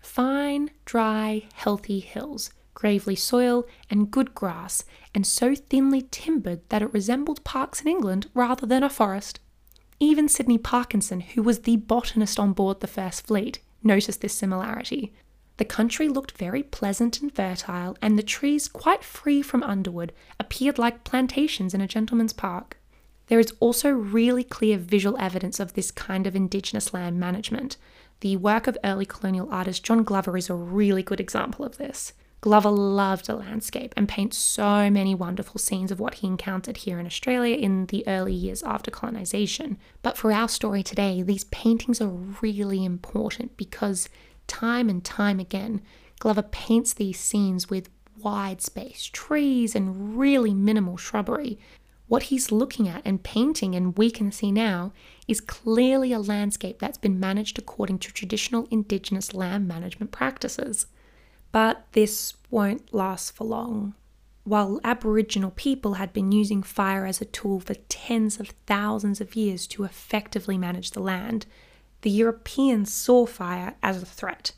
Fine, 0.00 0.70
dry, 0.84 1.44
healthy 1.54 2.00
hills, 2.00 2.50
gravely 2.74 3.16
soil, 3.16 3.66
and 3.90 4.10
good 4.10 4.34
grass, 4.34 4.84
and 5.14 5.26
so 5.26 5.54
thinly 5.54 6.06
timbered 6.10 6.60
that 6.68 6.82
it 6.82 6.92
resembled 6.92 7.42
parks 7.44 7.80
in 7.80 7.88
England 7.88 8.28
rather 8.34 8.66
than 8.66 8.82
a 8.82 8.90
forest. 8.90 9.40
Even 9.98 10.28
Sydney 10.28 10.58
Parkinson, 10.58 11.20
who 11.20 11.42
was 11.42 11.60
the 11.60 11.76
botanist 11.76 12.38
on 12.38 12.52
board 12.52 12.80
the 12.80 12.86
First 12.86 13.26
Fleet, 13.26 13.60
noticed 13.82 14.20
this 14.20 14.34
similarity. 14.34 15.14
The 15.56 15.64
country 15.64 16.08
looked 16.08 16.32
very 16.32 16.62
pleasant 16.62 17.22
and 17.22 17.34
fertile, 17.34 17.96
and 18.02 18.18
the 18.18 18.22
trees, 18.22 18.68
quite 18.68 19.02
free 19.02 19.40
from 19.40 19.62
underwood, 19.62 20.12
appeared 20.38 20.78
like 20.78 21.04
plantations 21.04 21.72
in 21.72 21.80
a 21.80 21.86
gentleman's 21.86 22.34
park. 22.34 22.76
There 23.28 23.40
is 23.40 23.54
also 23.58 23.90
really 23.90 24.44
clear 24.44 24.76
visual 24.76 25.16
evidence 25.18 25.58
of 25.58 25.72
this 25.72 25.90
kind 25.90 26.26
of 26.26 26.36
Indigenous 26.36 26.92
land 26.92 27.18
management. 27.18 27.78
The 28.20 28.36
work 28.36 28.66
of 28.66 28.78
early 28.82 29.06
colonial 29.06 29.48
artist 29.50 29.82
John 29.82 30.02
Glover 30.02 30.36
is 30.36 30.48
a 30.48 30.54
really 30.54 31.02
good 31.02 31.20
example 31.20 31.64
of 31.64 31.76
this. 31.76 32.12
Glover 32.40 32.70
loved 32.70 33.26
the 33.26 33.34
landscape 33.34 33.92
and 33.96 34.08
paints 34.08 34.38
so 34.38 34.88
many 34.90 35.14
wonderful 35.14 35.58
scenes 35.58 35.90
of 35.90 35.98
what 35.98 36.14
he 36.14 36.26
encountered 36.26 36.78
here 36.78 36.98
in 36.98 37.06
Australia 37.06 37.56
in 37.56 37.86
the 37.86 38.06
early 38.06 38.32
years 38.32 38.62
after 38.62 38.90
colonisation. 38.90 39.78
But 40.02 40.16
for 40.16 40.32
our 40.32 40.48
story 40.48 40.82
today, 40.82 41.22
these 41.22 41.44
paintings 41.44 42.00
are 42.00 42.08
really 42.08 42.84
important 42.84 43.56
because 43.56 44.08
Time 44.46 44.88
and 44.88 45.04
time 45.04 45.40
again, 45.40 45.82
Glover 46.18 46.42
paints 46.42 46.94
these 46.94 47.18
scenes 47.18 47.68
with 47.68 47.90
wide 48.22 48.62
space, 48.62 49.10
trees, 49.12 49.74
and 49.74 50.16
really 50.16 50.54
minimal 50.54 50.96
shrubbery. 50.96 51.58
What 52.08 52.24
he's 52.24 52.52
looking 52.52 52.88
at 52.88 53.02
and 53.04 53.22
painting, 53.22 53.74
and 53.74 53.96
we 53.98 54.10
can 54.10 54.30
see 54.30 54.52
now, 54.52 54.92
is 55.26 55.40
clearly 55.40 56.12
a 56.12 56.20
landscape 56.20 56.78
that's 56.78 56.98
been 56.98 57.18
managed 57.18 57.58
according 57.58 57.98
to 58.00 58.12
traditional 58.12 58.68
Indigenous 58.70 59.34
land 59.34 59.66
management 59.66 60.12
practices. 60.12 60.86
But 61.50 61.86
this 61.92 62.34
won't 62.50 62.94
last 62.94 63.34
for 63.34 63.44
long. 63.44 63.94
While 64.44 64.80
Aboriginal 64.84 65.50
people 65.50 65.94
had 65.94 66.12
been 66.12 66.30
using 66.30 66.62
fire 66.62 67.04
as 67.04 67.20
a 67.20 67.24
tool 67.24 67.58
for 67.58 67.74
tens 67.88 68.38
of 68.38 68.50
thousands 68.66 69.20
of 69.20 69.34
years 69.34 69.66
to 69.68 69.82
effectively 69.82 70.56
manage 70.56 70.92
the 70.92 71.00
land, 71.00 71.46
the 72.02 72.10
Europeans 72.10 72.94
saw 72.94 73.26
fire 73.26 73.74
as 73.82 74.00
a 74.00 74.06
threat, 74.06 74.52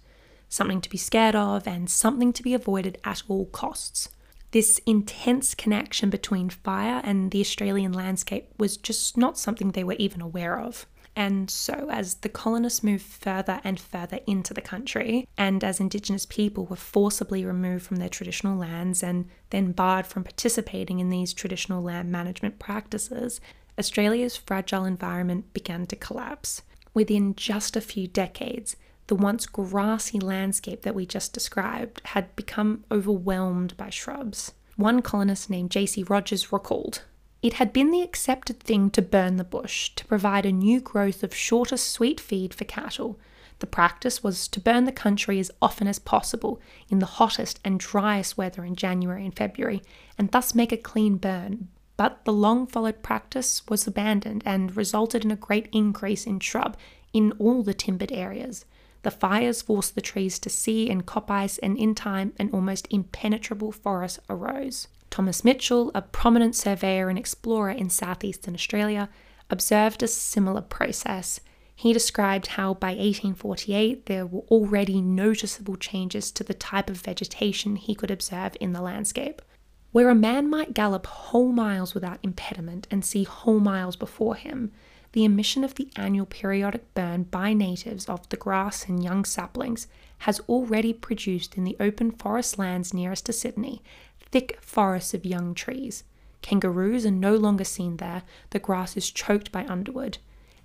something 0.50 0.82
to 0.82 0.90
be 0.90 0.98
scared 0.98 1.34
of 1.34 1.66
and 1.66 1.88
something 1.88 2.34
to 2.34 2.42
be 2.42 2.52
avoided 2.52 2.98
at 3.04 3.22
all 3.28 3.46
costs. 3.46 4.10
This 4.50 4.80
intense 4.86 5.54
connection 5.54 6.08
between 6.08 6.48
fire 6.48 7.02
and 7.04 7.30
the 7.30 7.40
Australian 7.40 7.92
landscape 7.92 8.48
was 8.58 8.78
just 8.78 9.16
not 9.16 9.38
something 9.38 9.72
they 9.72 9.84
were 9.84 9.96
even 9.98 10.22
aware 10.22 10.58
of. 10.58 10.86
And 11.14 11.50
so, 11.50 11.88
as 11.90 12.14
the 12.14 12.28
colonists 12.28 12.84
moved 12.84 13.02
further 13.04 13.60
and 13.64 13.80
further 13.80 14.20
into 14.26 14.54
the 14.54 14.60
country, 14.60 15.26
and 15.36 15.64
as 15.64 15.80
Indigenous 15.80 16.24
people 16.24 16.66
were 16.66 16.76
forcibly 16.76 17.44
removed 17.44 17.84
from 17.84 17.96
their 17.96 18.08
traditional 18.08 18.56
lands 18.56 19.02
and 19.02 19.28
then 19.50 19.72
barred 19.72 20.06
from 20.06 20.22
participating 20.22 21.00
in 21.00 21.10
these 21.10 21.32
traditional 21.32 21.82
land 21.82 22.12
management 22.12 22.60
practices, 22.60 23.40
Australia's 23.78 24.36
fragile 24.36 24.84
environment 24.84 25.52
began 25.52 25.86
to 25.86 25.96
collapse. 25.96 26.62
Within 26.94 27.34
just 27.34 27.76
a 27.76 27.80
few 27.80 28.06
decades, 28.06 28.76
the 29.08 29.14
once 29.14 29.46
grassy 29.46 30.20
landscape 30.20 30.82
that 30.82 30.94
we 30.94 31.04
just 31.04 31.32
described 31.32 32.00
had 32.04 32.34
become 32.36 32.84
overwhelmed 32.90 33.76
by 33.76 33.90
shrubs. 33.90 34.52
One 34.76 35.02
colonist 35.02 35.50
named 35.50 35.70
J.C. 35.70 36.04
Rogers 36.04 36.52
recalled 36.52 37.02
It 37.42 37.54
had 37.54 37.72
been 37.72 37.90
the 37.90 38.02
accepted 38.02 38.60
thing 38.60 38.90
to 38.90 39.02
burn 39.02 39.36
the 39.36 39.44
bush 39.44 39.90
to 39.96 40.04
provide 40.04 40.46
a 40.46 40.52
new 40.52 40.80
growth 40.80 41.22
of 41.22 41.34
shorter 41.34 41.76
sweet 41.76 42.20
feed 42.20 42.54
for 42.54 42.64
cattle. 42.64 43.18
The 43.60 43.66
practice 43.66 44.22
was 44.22 44.46
to 44.48 44.60
burn 44.60 44.84
the 44.84 44.92
country 44.92 45.40
as 45.40 45.50
often 45.60 45.88
as 45.88 45.98
possible 45.98 46.60
in 46.88 47.00
the 47.00 47.06
hottest 47.06 47.58
and 47.64 47.80
driest 47.80 48.36
weather 48.36 48.64
in 48.64 48.76
January 48.76 49.24
and 49.24 49.36
February, 49.36 49.82
and 50.16 50.30
thus 50.30 50.54
make 50.54 50.70
a 50.70 50.76
clean 50.76 51.16
burn, 51.16 51.68
but 51.96 52.24
the 52.24 52.32
long 52.32 52.66
followed 52.66 53.02
practice 53.02 53.62
was 53.68 53.86
abandoned 53.86 54.42
and 54.46 54.76
resulted 54.76 55.24
in 55.24 55.30
a 55.30 55.36
great 55.36 55.68
increase 55.72 56.26
in 56.26 56.38
shrub 56.38 56.76
in 57.12 57.32
all 57.38 57.62
the 57.62 57.74
timbered 57.74 58.12
areas. 58.12 58.64
The 59.02 59.10
fires 59.10 59.62
forced 59.62 59.94
the 59.94 60.00
trees 60.00 60.38
to 60.40 60.50
sea 60.50 60.90
and 60.90 61.06
coppice, 61.06 61.58
and 61.58 61.78
in 61.78 61.94
time, 61.94 62.32
an 62.38 62.50
almost 62.52 62.88
impenetrable 62.90 63.72
forest 63.72 64.18
arose. 64.28 64.88
Thomas 65.10 65.44
Mitchell, 65.44 65.90
a 65.94 66.02
prominent 66.02 66.54
surveyor 66.54 67.08
and 67.08 67.18
explorer 67.18 67.70
in 67.70 67.90
southeastern 67.90 68.54
Australia, 68.54 69.08
observed 69.50 70.02
a 70.02 70.08
similar 70.08 70.60
process. 70.60 71.40
He 71.74 71.92
described 71.92 72.48
how 72.48 72.74
by 72.74 72.88
1848 72.88 74.06
there 74.06 74.26
were 74.26 74.42
already 74.50 75.00
noticeable 75.00 75.76
changes 75.76 76.32
to 76.32 76.42
the 76.42 76.52
type 76.52 76.90
of 76.90 76.96
vegetation 76.96 77.76
he 77.76 77.94
could 77.94 78.10
observe 78.10 78.56
in 78.60 78.72
the 78.72 78.82
landscape. 78.82 79.40
Where 79.92 80.10
a 80.10 80.14
man 80.14 80.50
might 80.50 80.74
gallop 80.74 81.06
whole 81.06 81.52
miles 81.52 81.94
without 81.94 82.18
impediment 82.22 82.88
and 82.90 83.04
see 83.04 83.24
whole 83.24 83.60
miles 83.60 83.96
before 83.96 84.34
him, 84.34 84.72
the 85.12 85.24
emission 85.24 85.64
of 85.64 85.74
the 85.74 85.90
annual 85.96 86.26
periodic 86.26 86.94
burn 86.94 87.22
by 87.24 87.52
natives 87.52 88.08
of 88.08 88.28
the 88.28 88.36
grass 88.36 88.86
and 88.86 89.02
young 89.02 89.24
saplings 89.24 89.86
has 90.18 90.40
already 90.48 90.92
produced 90.92 91.56
in 91.56 91.64
the 91.64 91.76
open 91.80 92.10
forest 92.10 92.58
lands 92.58 92.92
nearest 92.92 93.26
to 93.26 93.32
Sydney 93.32 93.82
thick 94.30 94.58
forests 94.60 95.14
of 95.14 95.24
young 95.24 95.54
trees. 95.54 96.04
Kangaroos 96.42 97.06
are 97.06 97.10
no 97.10 97.36
longer 97.36 97.64
seen 97.64 97.96
there, 97.96 98.22
the 98.50 98.58
grass 98.58 98.96
is 98.96 99.10
choked 99.10 99.50
by 99.50 99.66
underwood. 99.66 100.18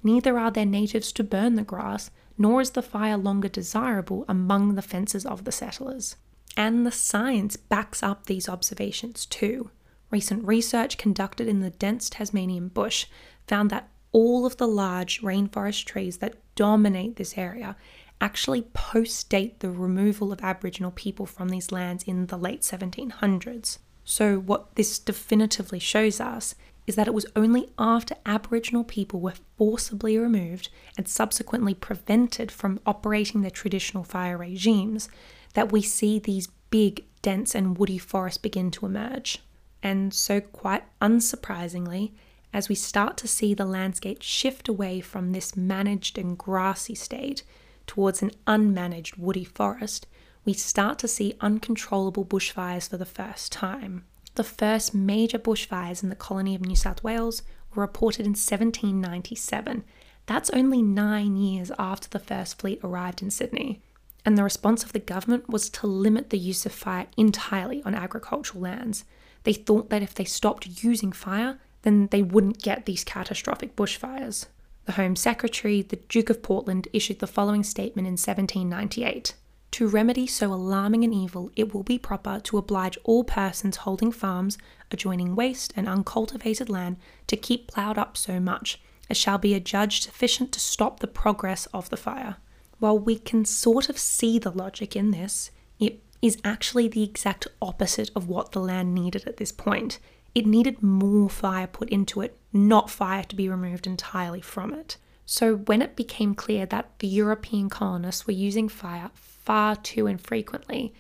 Neither 0.04 0.38
are 0.38 0.52
there 0.52 0.66
natives 0.66 1.12
to 1.14 1.24
burn 1.24 1.56
the 1.56 1.64
grass, 1.64 2.12
nor 2.38 2.62
is 2.62 2.72
the 2.72 2.82
fire 2.82 3.18
longer 3.18 3.48
desirable 3.48 4.26
among 4.28 4.76
the 4.76 4.82
fences 4.82 5.26
of 5.26 5.46
the 5.46 5.52
settlers. 5.52 6.16
And 6.58 6.86
the 6.86 6.92
science 6.92 7.56
backs 7.56 8.04
up 8.04 8.26
these 8.26 8.50
observations 8.50 9.26
too. 9.26 9.72
Recent 10.12 10.46
research 10.46 10.98
conducted 10.98 11.48
in 11.48 11.62
the 11.62 11.72
dense 11.72 12.10
Tasmanian 12.10 12.68
bush 12.68 13.08
found 13.48 13.70
that 13.72 13.90
all 14.14 14.46
of 14.46 14.56
the 14.58 14.68
large 14.68 15.22
rainforest 15.22 15.84
trees 15.84 16.20
that 16.20 16.36
dominate 16.56 17.18
this 17.18 17.38
area 17.38 17.76
actually 18.22 18.62
post 18.62 19.30
date 19.30 19.60
the 19.60 19.70
removal 19.70 20.32
of 20.32 20.42
Aboriginal 20.42 20.92
people 20.92 21.26
from 21.26 21.50
these 21.50 21.74
lands 21.74 22.06
in 22.06 22.28
the 22.28 22.38
late 22.38 22.62
1700s. 22.62 23.80
So, 24.06 24.38
what 24.38 24.76
this 24.76 24.98
definitively 25.00 25.80
shows 25.80 26.22
us 26.22 26.56
is 26.86 26.96
that 26.96 27.08
it 27.08 27.14
was 27.14 27.26
only 27.36 27.70
after 27.78 28.16
Aboriginal 28.26 28.84
people 28.84 29.20
were 29.20 29.34
forcibly 29.58 30.18
removed 30.18 30.70
and 30.98 31.08
subsequently 31.08 31.74
prevented 31.74 32.52
from 32.52 32.80
operating 32.86 33.42
their 33.42 33.52
traditional 33.52 34.04
fire 34.04 34.38
regimes 34.38 35.10
that 35.54 35.72
we 35.72 35.82
see 35.82 36.20
these 36.20 36.48
big, 36.70 37.06
dense, 37.22 37.56
and 37.56 37.78
woody 37.78 37.98
forests 37.98 38.38
begin 38.38 38.72
to 38.72 38.86
emerge. 38.86 39.40
And 39.82 40.14
so, 40.14 40.42
quite 40.42 40.84
unsurprisingly, 41.02 42.12
as 42.54 42.70
we 42.70 42.76
start 42.76 43.18
to 43.18 43.28
see 43.28 43.54
the 43.54 43.66
landscape 43.66 44.22
shift 44.22 44.68
away 44.68 45.02
from 45.02 45.32
this 45.32 45.58
managed 45.58 46.18
and 46.18 46.38
grassy 46.38 46.96
state 46.96 47.44
towards 47.88 48.22
an 48.22 48.32
unmanaged 48.48 49.18
woody 49.18 49.44
forest, 49.44 50.08
we 50.46 50.54
start 50.54 51.00
to 51.00 51.08
see 51.08 51.36
uncontrollable 51.42 52.26
bushfires 52.26 52.90
for 52.90 52.98
the 52.98 53.06
first 53.06 53.52
time. 53.52 54.06
The 54.36 54.44
first 54.44 54.94
major 54.94 55.40
bushfires 55.40 56.04
in 56.04 56.10
the 56.10 56.16
colony 56.16 56.56
of 56.56 56.62
New 56.62 56.76
South 56.76 57.04
Wales 57.04 57.42
were 57.74 57.82
reported 57.82 58.26
in 58.26 58.32
1797. 58.32 59.84
That's 60.26 60.50
only 60.52 60.82
nine 60.82 61.36
years 61.36 61.72
after 61.78 62.08
the 62.08 62.20
first 62.20 62.60
fleet 62.60 62.80
arrived 62.84 63.22
in 63.22 63.32
Sydney 63.32 63.82
and 64.26 64.38
the 64.38 64.44
response 64.44 64.84
of 64.84 64.94
the 64.94 65.00
government 65.00 65.50
was 65.50 65.70
to 65.70 65.88
limit 65.88 66.30
the 66.30 66.38
use 66.38 66.66
of 66.66 66.72
fire 66.72 67.08
entirely 67.18 67.84
on 67.84 67.94
agricultural 67.94 68.62
lands. 68.62 69.04
They 69.44 69.54
thought 69.54 69.90
that 69.90 70.02
if 70.02 70.14
they 70.14 70.24
stopped 70.24 70.84
using 70.84 71.12
fire, 71.12 71.60
then 71.84 72.08
they 72.12 72.22
wouldn't 72.22 72.62
get 72.62 72.86
these 72.86 73.04
catastrophic 73.04 73.76
bushfires. 73.76 74.48
The 74.86 74.94
Home 74.94 75.16
Secretary, 75.16 75.82
the 75.82 75.96
Duke 75.96 76.30
of 76.30 76.42
Portland, 76.42 76.88
issued 76.92 77.20
the 77.20 77.28
following 77.28 77.64
statement 77.64 78.08
in 78.08 78.14
1798 78.14 79.36
To 79.72 79.88
remedy 79.88 80.28
so 80.28 80.54
alarming 80.54 81.04
an 81.04 81.14
evil, 81.14 81.52
it 81.56 81.74
will 81.74 81.84
be 81.84 81.98
proper 81.98 82.42
to 82.42 82.58
oblige 82.58 82.98
all 83.04 83.24
persons 83.24 83.78
holding 83.78 84.12
farms 84.12 84.58
adjoining 84.92 85.36
waste 85.36 85.72
and 85.76 85.88
uncultivated 85.88 86.70
land 86.70 86.98
to 87.28 87.38
keep 87.38 87.68
ploughed 87.68 87.98
up 87.98 88.18
so 88.18 88.40
much 88.40 88.82
as 89.10 89.18
shall 89.18 89.38
be 89.38 89.54
adjudged 89.54 90.04
sufficient 90.04 90.52
to 90.52 90.60
stop 90.60 91.00
the 91.00 91.08
progress 91.08 91.66
of 91.68 91.90
the 91.90 91.98
fire 91.98 92.38
while 92.84 93.00
we 93.00 93.18
can 93.18 93.46
sort 93.46 93.88
of 93.88 93.98
see 93.98 94.38
the 94.38 94.52
logic 94.52 94.94
in 94.94 95.12
this, 95.12 95.52
it 95.80 96.02
is 96.22 96.38
actually 96.44 96.90
the 96.90 97.02
exact 97.02 97.48
opposite 97.62 98.12
of 98.14 98.28
what 98.28 98.52
the 98.52 98.60
land 98.60 98.94
needed 98.94 99.26
at 99.26 99.38
this 99.38 99.54
point. 99.54 100.00
It 100.36 100.46
needed 100.46 100.82
more 100.82 101.30
fire 101.30 101.68
put 101.68 101.90
into 101.90 102.22
it, 102.22 102.38
not 102.52 102.90
fire 102.90 103.24
to 103.24 103.36
be 103.36 103.50
removed 103.50 103.86
entirely 103.86 104.42
from 104.42 104.74
it. 104.74 104.98
So, 105.26 105.56
when 105.56 105.82
it 105.82 105.96
became 105.96 106.36
clear 106.36 106.66
that 106.66 106.92
the 107.00 107.08
European 107.08 107.70
colonists 107.70 108.28
were 108.28 108.34
using 108.34 108.68
fire 108.68 109.12
far 109.14 109.76
too 109.76 110.08
infrequently, 110.08 110.94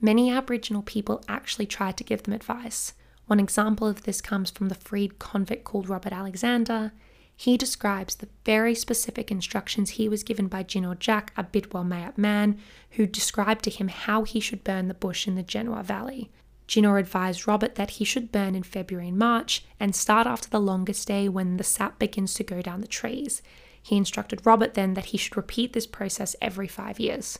many 0.00 0.30
Aboriginal 0.30 0.82
people 0.82 1.22
actually 1.28 1.66
tried 1.66 1.96
to 1.98 2.04
give 2.04 2.24
them 2.24 2.34
advice. 2.34 2.94
One 3.26 3.38
example 3.38 3.86
of 3.86 4.02
this 4.02 4.20
comes 4.20 4.50
from 4.50 4.68
the 4.68 4.74
freed 4.74 5.18
convict 5.18 5.64
called 5.64 5.88
Robert 5.88 6.12
Alexander 6.12 6.92
he 7.40 7.56
describes 7.56 8.16
the 8.16 8.28
very 8.44 8.74
specific 8.74 9.30
instructions 9.30 9.90
he 9.90 10.08
was 10.08 10.24
given 10.24 10.48
by 10.48 10.64
Jin 10.64 10.84
or 10.84 10.96
Jack, 10.96 11.32
a 11.36 11.44
Bidwell 11.44 11.84
Mayat 11.84 12.18
man, 12.18 12.58
who 12.90 13.06
described 13.06 13.62
to 13.62 13.70
him 13.70 13.86
how 13.86 14.24
he 14.24 14.40
should 14.40 14.64
burn 14.64 14.88
the 14.88 14.94
bush 14.94 15.28
in 15.28 15.36
the 15.36 15.44
Genoa 15.44 15.84
Valley. 15.84 16.32
Jinor 16.68 17.00
advised 17.00 17.48
Robert 17.48 17.76
that 17.76 17.92
he 17.92 18.04
should 18.04 18.30
burn 18.30 18.54
in 18.54 18.62
February 18.62 19.08
and 19.08 19.18
March 19.18 19.64
and 19.80 19.96
start 19.96 20.26
after 20.26 20.48
the 20.48 20.60
longest 20.60 21.08
day 21.08 21.28
when 21.28 21.56
the 21.56 21.64
sap 21.64 21.98
begins 21.98 22.34
to 22.34 22.44
go 22.44 22.60
down 22.60 22.82
the 22.82 22.86
trees. 22.86 23.42
He 23.82 23.96
instructed 23.96 24.44
Robert 24.44 24.74
then 24.74 24.92
that 24.94 25.06
he 25.06 25.18
should 25.18 25.36
repeat 25.36 25.72
this 25.72 25.86
process 25.86 26.36
every 26.42 26.68
five 26.68 27.00
years. 27.00 27.38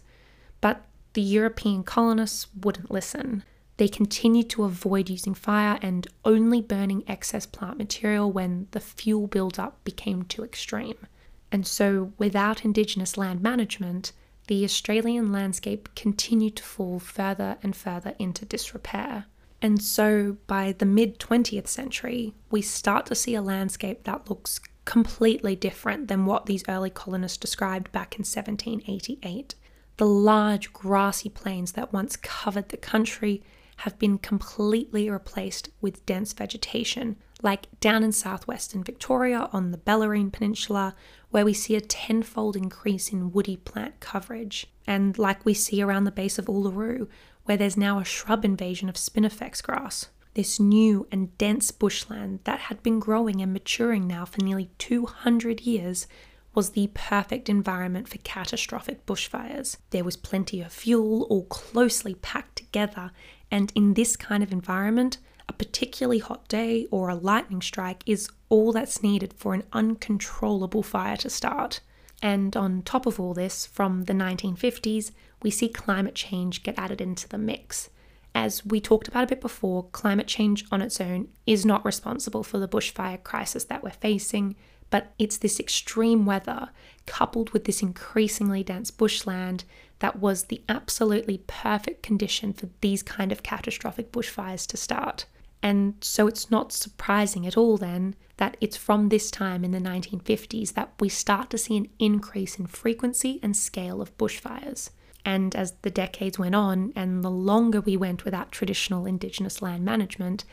But 0.62 0.86
the 1.12 1.20
European 1.20 1.84
colonists 1.84 2.46
wouldn't 2.58 2.90
listen. 2.90 3.44
They 3.76 3.88
continued 3.88 4.48
to 4.50 4.64
avoid 4.64 5.10
using 5.10 5.34
fire 5.34 5.78
and 5.82 6.06
only 6.24 6.60
burning 6.62 7.04
excess 7.06 7.44
plant 7.44 7.78
material 7.78 8.32
when 8.32 8.66
the 8.70 8.80
fuel 8.80 9.26
buildup 9.26 9.84
became 9.84 10.22
too 10.22 10.42
extreme. 10.42 11.06
And 11.52 11.66
so, 11.66 12.12
without 12.18 12.64
Indigenous 12.64 13.16
land 13.16 13.40
management, 13.42 14.12
the 14.48 14.64
Australian 14.64 15.30
landscape 15.30 15.88
continued 15.94 16.56
to 16.56 16.62
fall 16.62 16.98
further 16.98 17.56
and 17.62 17.76
further 17.76 18.14
into 18.18 18.44
disrepair. 18.44 19.26
And 19.60 19.82
so, 19.82 20.36
by 20.46 20.72
the 20.72 20.86
mid 20.86 21.18
20th 21.18 21.68
century, 21.68 22.34
we 22.50 22.62
start 22.62 23.06
to 23.06 23.14
see 23.14 23.34
a 23.34 23.42
landscape 23.42 24.04
that 24.04 24.28
looks 24.28 24.60
completely 24.84 25.54
different 25.54 26.08
than 26.08 26.24
what 26.24 26.46
these 26.46 26.64
early 26.68 26.90
colonists 26.90 27.36
described 27.36 27.92
back 27.92 28.14
in 28.14 28.20
1788. 28.20 29.54
The 29.98 30.06
large 30.06 30.72
grassy 30.72 31.28
plains 31.28 31.72
that 31.72 31.92
once 31.92 32.16
covered 32.16 32.70
the 32.70 32.76
country 32.76 33.42
have 33.78 33.98
been 33.98 34.18
completely 34.18 35.10
replaced 35.10 35.70
with 35.80 36.06
dense 36.06 36.32
vegetation, 36.32 37.16
like 37.42 37.66
down 37.80 38.02
in 38.02 38.12
southwestern 38.12 38.82
Victoria 38.82 39.48
on 39.52 39.72
the 39.72 39.78
Bellarine 39.78 40.32
Peninsula, 40.32 40.94
where 41.30 41.44
we 41.44 41.52
see 41.52 41.76
a 41.76 41.80
tenfold 41.80 42.56
increase 42.56 43.12
in 43.12 43.32
woody 43.32 43.56
plant 43.56 44.00
coverage, 44.00 44.66
and 44.86 45.18
like 45.18 45.44
we 45.44 45.54
see 45.54 45.82
around 45.82 46.04
the 46.04 46.10
base 46.10 46.38
of 46.38 46.46
Uluru, 46.46 47.08
where 47.44 47.56
there's 47.56 47.76
now 47.76 47.98
a 47.98 48.04
shrub 48.04 48.44
invasion 48.44 48.88
of 48.88 48.94
spinifex 48.94 49.62
grass. 49.62 50.08
This 50.34 50.60
new 50.60 51.06
and 51.10 51.36
dense 51.38 51.70
bushland 51.70 52.40
that 52.44 52.60
had 52.60 52.82
been 52.82 53.00
growing 53.00 53.40
and 53.42 53.52
maturing 53.52 54.06
now 54.06 54.24
for 54.24 54.42
nearly 54.42 54.70
200 54.78 55.62
years 55.62 56.06
was 56.54 56.70
the 56.70 56.90
perfect 56.94 57.48
environment 57.48 58.08
for 58.08 58.18
catastrophic 58.18 59.04
bushfires. 59.06 59.76
There 59.90 60.04
was 60.04 60.16
plenty 60.16 60.60
of 60.60 60.72
fuel, 60.72 61.22
all 61.30 61.44
closely 61.44 62.14
packed 62.14 62.56
together, 62.56 63.10
and 63.50 63.72
in 63.74 63.94
this 63.94 64.16
kind 64.16 64.42
of 64.42 64.52
environment, 64.52 65.18
a 65.48 65.52
particularly 65.52 66.18
hot 66.18 66.46
day 66.48 66.86
or 66.90 67.08
a 67.08 67.14
lightning 67.14 67.62
strike 67.62 68.02
is 68.06 68.28
all 68.48 68.72
that's 68.72 69.02
needed 69.02 69.32
for 69.34 69.54
an 69.54 69.64
uncontrollable 69.72 70.82
fire 70.82 71.16
to 71.16 71.30
start. 71.30 71.80
And 72.22 72.56
on 72.56 72.82
top 72.82 73.06
of 73.06 73.18
all 73.20 73.34
this, 73.34 73.64
from 73.66 74.04
the 74.04 74.12
1950s, 74.12 75.12
we 75.42 75.50
see 75.50 75.68
climate 75.68 76.14
change 76.14 76.62
get 76.62 76.78
added 76.78 77.00
into 77.00 77.28
the 77.28 77.38
mix. 77.38 77.90
As 78.34 78.64
we 78.64 78.80
talked 78.80 79.08
about 79.08 79.24
a 79.24 79.28
bit 79.28 79.40
before, 79.40 79.84
climate 79.90 80.26
change 80.26 80.64
on 80.70 80.82
its 80.82 81.00
own 81.00 81.28
is 81.46 81.64
not 81.64 81.84
responsible 81.84 82.42
for 82.42 82.58
the 82.58 82.68
bushfire 82.68 83.22
crisis 83.22 83.64
that 83.64 83.82
we're 83.82 83.90
facing, 83.90 84.56
but 84.90 85.12
it's 85.18 85.38
this 85.38 85.60
extreme 85.60 86.26
weather 86.26 86.70
coupled 87.06 87.50
with 87.50 87.64
this 87.64 87.82
increasingly 87.82 88.62
dense 88.62 88.90
bushland 88.90 89.64
that 90.00 90.18
was 90.18 90.44
the 90.44 90.62
absolutely 90.68 91.42
perfect 91.46 92.02
condition 92.02 92.52
for 92.52 92.68
these 92.80 93.02
kind 93.02 93.32
of 93.32 93.42
catastrophic 93.42 94.12
bushfires 94.12 94.66
to 94.66 94.76
start. 94.76 95.26
And 95.62 95.94
so 96.00 96.26
it's 96.26 96.50
not 96.50 96.72
surprising 96.72 97.46
at 97.46 97.56
all 97.56 97.76
then 97.76 98.14
that 98.36 98.56
it's 98.60 98.76
from 98.76 99.08
this 99.08 99.30
time 99.30 99.64
in 99.64 99.72
the 99.72 99.78
1950s 99.78 100.74
that 100.74 100.92
we 101.00 101.08
start 101.08 101.50
to 101.50 101.58
see 101.58 101.76
an 101.76 101.88
increase 101.98 102.58
in 102.58 102.66
frequency 102.66 103.40
and 103.42 103.56
scale 103.56 104.00
of 104.00 104.16
bushfires. 104.16 104.90
And 105.24 105.56
as 105.56 105.72
the 105.82 105.90
decades 105.90 106.38
went 106.38 106.54
on 106.54 106.92
and 106.94 107.24
the 107.24 107.30
longer 107.30 107.80
we 107.80 107.96
went 107.96 108.24
without 108.24 108.52
traditional 108.52 109.04
Indigenous 109.04 109.60
land 109.60 109.84
management, 109.84 110.44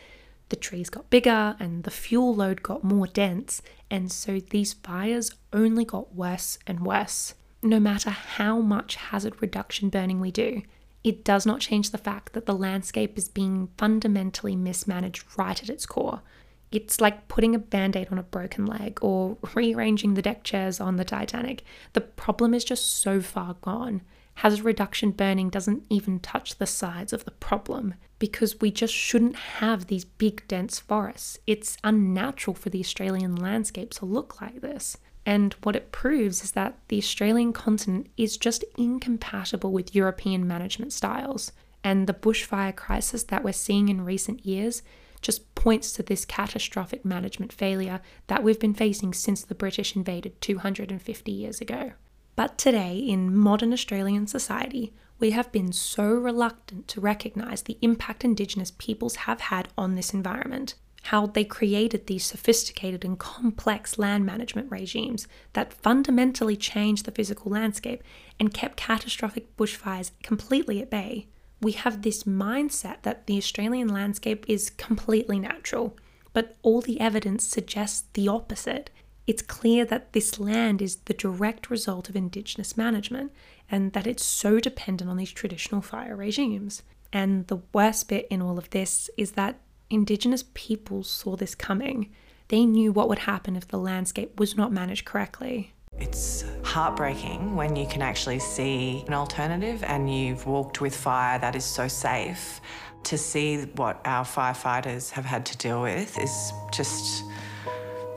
the 0.50 0.56
trees 0.56 0.90
got 0.90 1.10
bigger 1.10 1.56
and 1.60 1.84
the 1.84 1.92
fuel 1.92 2.34
load 2.36 2.62
got 2.62 2.84
more 2.84 3.08
dense, 3.08 3.62
and 3.90 4.12
so 4.12 4.40
these 4.40 4.74
fires 4.74 5.32
only 5.54 5.86
got 5.86 6.16
worse 6.16 6.60
and 6.68 6.86
worse. 6.86 7.36
no 7.66 7.80
matter 7.80 8.12
how 8.12 8.60
much 8.62 8.96
hazard 8.96 9.42
reduction 9.42 9.90
burning 9.90 10.20
we 10.20 10.32
do, 10.32 10.62
it 11.06 11.24
does 11.24 11.46
not 11.46 11.60
change 11.60 11.92
the 11.92 12.00
fact 12.00 12.34
that 12.34 12.48
the 12.48 12.56
landscape 12.56 13.16
is 13.16 13.30
being 13.30 13.70
fundamentally 13.78 14.56
mismanaged 14.56 15.24
right 15.38 15.62
at 15.62 15.70
its 15.70 15.86
core. 15.86 16.24
It's 16.72 17.00
like 17.00 17.28
putting 17.28 17.54
a 17.54 17.60
band 17.60 17.96
aid 17.96 18.08
on 18.12 18.18
a 18.18 18.24
broken 18.24 18.66
leg 18.66 18.98
or 19.04 19.38
rearranging 19.54 20.16
the 20.16 20.24
deck 20.24 20.44
chairs 20.44 20.80
on 20.80 20.96
the 20.96 21.06
Titanic. 21.06 21.64
The 21.94 22.02
problem 22.02 22.56
is 22.56 22.66
just 22.66 22.92
so 22.92 23.22
far 23.22 23.54
gone. 23.62 24.02
Hazard 24.40 24.66
reduction 24.66 25.12
burning 25.12 25.52
doesn't 25.52 25.84
even 25.92 26.20
touch 26.20 26.58
the 26.58 26.66
sides 26.66 27.14
of 27.14 27.24
the 27.24 27.32
problem 27.32 27.94
because 28.18 28.60
we 28.60 28.72
just 28.72 28.94
shouldn't 28.94 29.36
have 29.36 29.86
these 29.86 30.06
big, 30.06 30.46
dense 30.48 30.80
forests. 30.80 31.38
It's 31.46 31.78
unnatural 31.84 32.56
for 32.56 32.72
the 32.72 32.80
Australian 32.80 33.36
landscape 33.36 33.92
to 33.92 34.06
look 34.06 34.42
like 34.42 34.62
this. 34.62 34.98
And 35.26 35.54
what 35.64 35.76
it 35.76 35.92
proves 35.92 36.44
is 36.44 36.52
that 36.52 36.78
the 36.88 36.98
Australian 36.98 37.52
continent 37.52 38.08
is 38.16 38.38
just 38.38 38.64
incompatible 38.78 39.72
with 39.72 39.96
European 39.96 40.48
management 40.48 40.94
styles. 40.94 41.52
And 41.84 42.08
the 42.08 42.14
bushfire 42.14 42.76
crisis 42.76 43.24
that 43.24 43.44
we're 43.44 43.54
seeing 43.54 43.90
in 43.90 44.06
recent 44.06 44.46
years 44.46 44.84
just 45.22 45.56
points 45.56 45.92
to 45.94 46.04
this 46.04 46.26
catastrophic 46.26 47.04
management 47.04 47.52
failure 47.52 48.02
that 48.28 48.44
we've 48.44 48.60
been 48.60 48.76
facing 48.76 49.14
since 49.14 49.44
the 49.44 49.56
British 49.56 49.96
invaded 49.96 50.40
250 50.42 51.32
years 51.32 51.60
ago. 51.60 51.94
But 52.36 52.58
today, 52.58 52.98
in 52.98 53.36
modern 53.36 53.74
Australian 53.74 54.28
society, 54.28 54.94
we 55.18 55.32
have 55.32 55.52
been 55.52 55.72
so 55.72 56.06
reluctant 56.06 56.88
to 56.90 57.02
recognise 57.02 57.64
the 57.64 57.78
impact 57.82 58.24
Indigenous 58.26 58.72
peoples 58.78 59.16
have 59.16 59.42
had 59.42 59.70
on 59.78 59.96
this 59.96 60.14
environment 60.14 60.76
how 61.06 61.28
they 61.28 61.44
created 61.44 62.08
these 62.08 62.26
sophisticated 62.26 63.06
and 63.06 63.20
complex 63.20 64.00
land 64.00 64.26
management 64.26 64.72
regimes 64.72 65.28
that 65.54 65.72
fundamentally 65.72 66.56
changed 66.56 67.06
the 67.06 67.12
physical 67.12 67.52
landscape 67.52 68.04
and 68.40 68.56
kept 68.56 68.76
catastrophic 68.76 69.56
bushfires 69.56 70.10
completely 70.24 70.82
at 70.82 70.90
bay. 70.90 71.28
We 71.62 71.74
have 71.74 72.02
this 72.02 72.24
mindset 72.24 73.04
that 73.04 73.28
the 73.28 73.38
Australian 73.38 73.88
landscape 73.88 74.46
is 74.48 74.72
completely 74.72 75.38
natural, 75.40 75.96
but 76.34 76.56
all 76.64 76.82
the 76.82 77.00
evidence 77.00 77.46
suggests 77.46 78.06
the 78.14 78.28
opposite. 78.28 78.90
It's 79.28 79.44
clear 79.44 79.86
that 79.86 80.14
this 80.14 80.40
land 80.40 80.82
is 80.82 80.96
the 81.06 81.14
direct 81.14 81.70
result 81.70 82.10
of 82.10 82.16
Indigenous 82.16 82.76
management 82.76 83.32
and 83.70 83.94
that 83.94 84.08
it's 84.08 84.26
so 84.26 84.60
dependent 84.60 85.12
on 85.12 85.18
these 85.18 85.32
traditional 85.32 85.82
fire 85.82 86.16
regimes. 86.16 86.82
And 87.14 87.46
the 87.46 87.62
worst 87.74 88.10
bit 88.10 88.28
in 88.32 88.42
all 88.42 88.58
of 88.58 88.72
this 88.72 89.08
is 89.18 89.34
that 89.34 89.60
Indigenous 89.90 90.44
peoples 90.56 91.08
saw 91.10 91.36
this 91.36 91.54
coming. 91.54 92.10
They 92.48 92.66
knew 92.66 92.92
what 92.92 93.08
would 93.08 93.20
happen 93.20 93.56
if 93.56 93.68
the 93.68 93.78
landscape 93.78 94.40
was 94.40 94.58
not 94.58 94.72
managed 94.72 95.06
correctly. 95.06 95.74
It's 96.00 96.44
heartbreaking 96.64 97.56
when 97.56 97.76
you 97.76 97.88
can 97.88 98.02
actually 98.02 98.40
see 98.40 99.04
an 99.08 99.14
alternative 99.14 99.84
and 99.84 100.14
you've 100.14 100.46
walked 100.48 100.82
with 100.82 100.96
fire 100.96 101.40
that 101.40 101.56
is 101.56 101.64
so 101.64 101.88
safe. 101.88 102.60
To 103.04 103.18
see 103.18 103.66
what 103.76 104.02
our 104.06 104.26
firefighters 104.26 105.12
have 105.12 105.26
had 105.26 105.46
to 105.46 105.58
deal 105.58 105.84
with 105.84 106.18
is 106.18 106.52
just, 106.74 107.24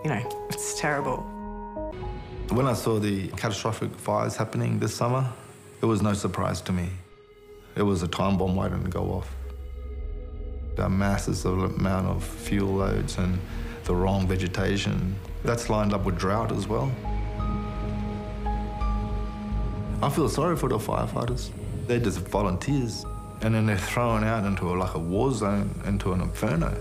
you 0.03 0.09
know, 0.09 0.47
it's 0.49 0.81
terrible. 0.81 1.19
When 2.49 2.67
I 2.67 2.73
saw 2.73 2.99
the 2.99 3.29
catastrophic 3.29 3.95
fires 3.95 4.37
happening 4.37 4.79
this 4.79 4.95
summer, 4.95 5.31
it 5.83 5.87
was 5.87 6.01
no 6.01 6.15
surprise 6.15 6.63
to 6.63 6.73
me. 6.73 6.89
It 7.77 7.83
was 7.83 8.03
a 8.03 8.09
time 8.09 8.39
bomb 8.39 8.57
waiting 8.57 8.83
to 8.83 8.91
go 8.91 9.13
off 9.13 9.38
a 10.79 10.89
massive 10.89 11.45
amount 11.45 12.07
of 12.07 12.25
fuel 12.25 12.75
loads 12.75 13.19
and 13.19 13.39
the 13.85 13.95
wrong 13.95 14.27
vegetation. 14.27 15.17
That's 15.45 15.71
lined 15.71 15.93
up 15.93 16.05
with 16.05 16.19
drought 16.19 16.53
as 16.53 16.67
well. 16.67 16.93
I 20.01 20.09
feel 20.11 20.29
sorry 20.29 20.57
for 20.57 20.69
the 20.69 20.79
firefighters. 20.79 21.51
They're 21.87 21.99
just 21.99 22.21
volunteers. 22.21 23.05
And 23.41 23.55
then 23.55 23.67
they're 23.67 23.79
thrown 23.79 24.25
out 24.25 24.45
into 24.45 24.69
a, 24.69 24.75
like 24.75 24.95
a 24.95 24.99
war 24.99 25.33
zone, 25.33 25.81
into 25.87 26.13
an 26.13 26.21
inferno. 26.21 26.77